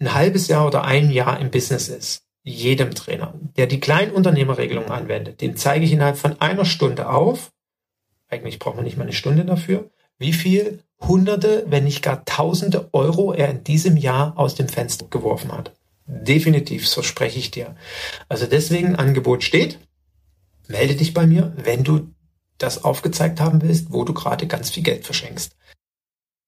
ein 0.00 0.14
halbes 0.14 0.48
Jahr 0.48 0.66
oder 0.66 0.84
ein 0.84 1.10
Jahr 1.10 1.38
im 1.40 1.50
Business 1.50 1.88
ist, 1.88 2.24
jedem 2.42 2.94
Trainer, 2.94 3.34
der 3.56 3.66
die 3.66 3.80
kleinen 3.80 4.12
Unternehmerregelung 4.12 4.90
anwendet, 4.90 5.40
dem 5.40 5.56
zeige 5.56 5.84
ich 5.84 5.92
innerhalb 5.92 6.18
von 6.18 6.40
einer 6.40 6.64
Stunde 6.64 7.08
auf, 7.08 7.52
eigentlich 8.28 8.58
braucht 8.58 8.76
man 8.76 8.84
nicht 8.84 8.96
mal 8.96 9.04
eine 9.04 9.12
Stunde 9.12 9.44
dafür, 9.44 9.90
wie 10.18 10.32
viel 10.32 10.83
Hunderte, 11.00 11.64
wenn 11.68 11.84
nicht 11.84 12.02
gar 12.02 12.24
Tausende 12.24 12.88
Euro 12.92 13.32
er 13.32 13.50
in 13.50 13.64
diesem 13.64 13.96
Jahr 13.96 14.38
aus 14.38 14.54
dem 14.54 14.68
Fenster 14.68 15.06
geworfen 15.06 15.52
hat. 15.52 15.72
Definitiv, 16.06 16.88
so 16.88 17.02
spreche 17.02 17.38
ich 17.38 17.50
dir. 17.50 17.76
Also 18.28 18.46
deswegen 18.46 18.96
Angebot 18.96 19.42
steht. 19.42 19.78
Melde 20.68 20.96
dich 20.96 21.14
bei 21.14 21.26
mir, 21.26 21.52
wenn 21.56 21.84
du 21.84 22.08
das 22.58 22.84
aufgezeigt 22.84 23.40
haben 23.40 23.62
willst, 23.62 23.92
wo 23.92 24.04
du 24.04 24.14
gerade 24.14 24.46
ganz 24.46 24.70
viel 24.70 24.82
Geld 24.82 25.04
verschenkst. 25.04 25.56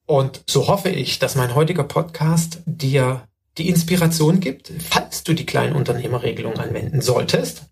Und 0.06 0.42
so 0.48 0.68
hoffe 0.68 0.88
ich, 0.88 1.18
dass 1.18 1.34
mein 1.34 1.54
heutiger 1.54 1.84
Podcast 1.84 2.60
dir 2.64 3.26
die 3.58 3.68
Inspiration 3.68 4.40
gibt, 4.40 4.72
falls 4.78 5.24
du 5.24 5.34
die 5.34 5.46
kleinen 5.46 5.74
Unternehmerregelung 5.74 6.58
anwenden 6.58 7.00
solltest, 7.00 7.64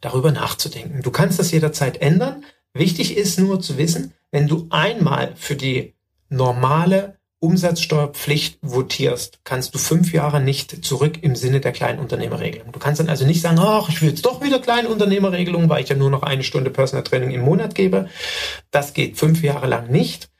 darüber 0.00 0.32
nachzudenken. 0.32 1.02
Du 1.02 1.10
kannst 1.10 1.38
das 1.38 1.50
jederzeit 1.50 2.00
ändern. 2.00 2.44
Wichtig 2.72 3.16
ist 3.16 3.38
nur 3.38 3.60
zu 3.60 3.76
wissen, 3.76 4.14
wenn 4.30 4.48
du 4.48 4.66
einmal 4.70 5.34
für 5.36 5.56
die 5.56 5.94
normale 6.28 7.18
Umsatzsteuerpflicht 7.40 8.58
votierst, 8.62 9.40
kannst 9.44 9.74
du 9.74 9.78
fünf 9.78 10.12
Jahre 10.12 10.40
nicht 10.40 10.84
zurück 10.84 11.22
im 11.22 11.34
Sinne 11.34 11.60
der 11.60 11.72
Kleinunternehmerregelung. 11.72 12.70
Du 12.70 12.78
kannst 12.78 13.00
dann 13.00 13.08
also 13.08 13.24
nicht 13.24 13.40
sagen, 13.40 13.58
ach, 13.58 13.88
ich 13.88 14.02
will 14.02 14.10
jetzt 14.10 14.26
doch 14.26 14.42
wieder 14.42 14.60
Kleinunternehmerregelung, 14.60 15.68
weil 15.70 15.82
ich 15.82 15.88
ja 15.88 15.96
nur 15.96 16.10
noch 16.10 16.22
eine 16.22 16.44
Stunde 16.44 16.70
Personal 16.70 17.02
Training 17.02 17.30
im 17.30 17.40
Monat 17.40 17.74
gebe. 17.74 18.10
Das 18.70 18.92
geht 18.92 19.16
fünf 19.16 19.42
Jahre 19.42 19.66
lang 19.66 19.90
nicht. 19.90 20.30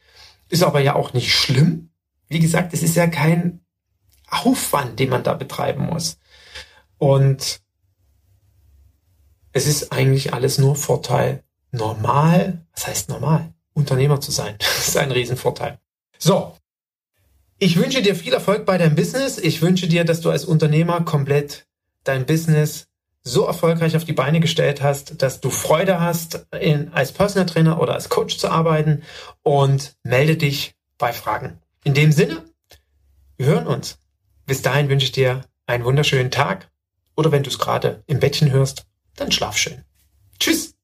Ist 0.50 0.62
aber 0.62 0.80
ja 0.80 0.94
auch 0.94 1.14
nicht 1.14 1.34
schlimm. 1.34 1.90
Wie 2.28 2.38
gesagt, 2.38 2.74
es 2.74 2.82
ist 2.82 2.96
ja 2.96 3.06
kein 3.06 3.60
Aufwand, 4.28 4.98
den 4.98 5.08
man 5.08 5.22
da 5.22 5.32
betreiben 5.32 5.86
muss. 5.86 6.18
Und 6.98 7.62
es 9.52 9.66
ist 9.66 9.90
eigentlich 9.90 10.34
alles 10.34 10.58
nur 10.58 10.76
Vorteil. 10.76 11.44
Normal, 11.72 12.66
was 12.74 12.86
heißt 12.86 13.08
normal? 13.08 13.54
Unternehmer 13.80 14.20
zu 14.20 14.30
sein. 14.30 14.56
Das 14.58 14.88
ist 14.88 14.96
ein 14.96 15.10
Riesenvorteil. 15.10 15.78
So. 16.18 16.56
Ich 17.58 17.76
wünsche 17.76 18.00
dir 18.00 18.14
viel 18.14 18.32
Erfolg 18.32 18.64
bei 18.64 18.78
deinem 18.78 18.94
Business. 18.94 19.36
Ich 19.36 19.60
wünsche 19.60 19.86
dir, 19.86 20.04
dass 20.04 20.22
du 20.22 20.30
als 20.30 20.46
Unternehmer 20.46 21.02
komplett 21.04 21.66
dein 22.04 22.24
Business 22.24 22.86
so 23.22 23.44
erfolgreich 23.44 23.96
auf 23.96 24.04
die 24.04 24.14
Beine 24.14 24.40
gestellt 24.40 24.80
hast, 24.80 25.20
dass 25.22 25.40
du 25.40 25.50
Freude 25.50 26.00
hast, 26.00 26.46
in, 26.58 26.90
als 26.92 27.12
Personal 27.12 27.46
Trainer 27.46 27.80
oder 27.80 27.94
als 27.94 28.08
Coach 28.08 28.38
zu 28.38 28.48
arbeiten 28.48 29.02
und 29.42 29.94
melde 30.02 30.36
dich 30.36 30.74
bei 30.96 31.12
Fragen. 31.12 31.58
In 31.84 31.92
dem 31.92 32.12
Sinne, 32.12 32.44
wir 33.36 33.46
hören 33.46 33.66
uns. 33.66 33.98
Bis 34.46 34.62
dahin 34.62 34.88
wünsche 34.88 35.04
ich 35.04 35.12
dir 35.12 35.42
einen 35.66 35.84
wunderschönen 35.84 36.30
Tag 36.30 36.70
oder 37.14 37.30
wenn 37.30 37.42
du 37.42 37.50
es 37.50 37.58
gerade 37.58 38.02
im 38.06 38.20
Bettchen 38.20 38.50
hörst, 38.50 38.86
dann 39.16 39.32
schlaf 39.32 39.56
schön. 39.56 39.84
Tschüss! 40.38 40.74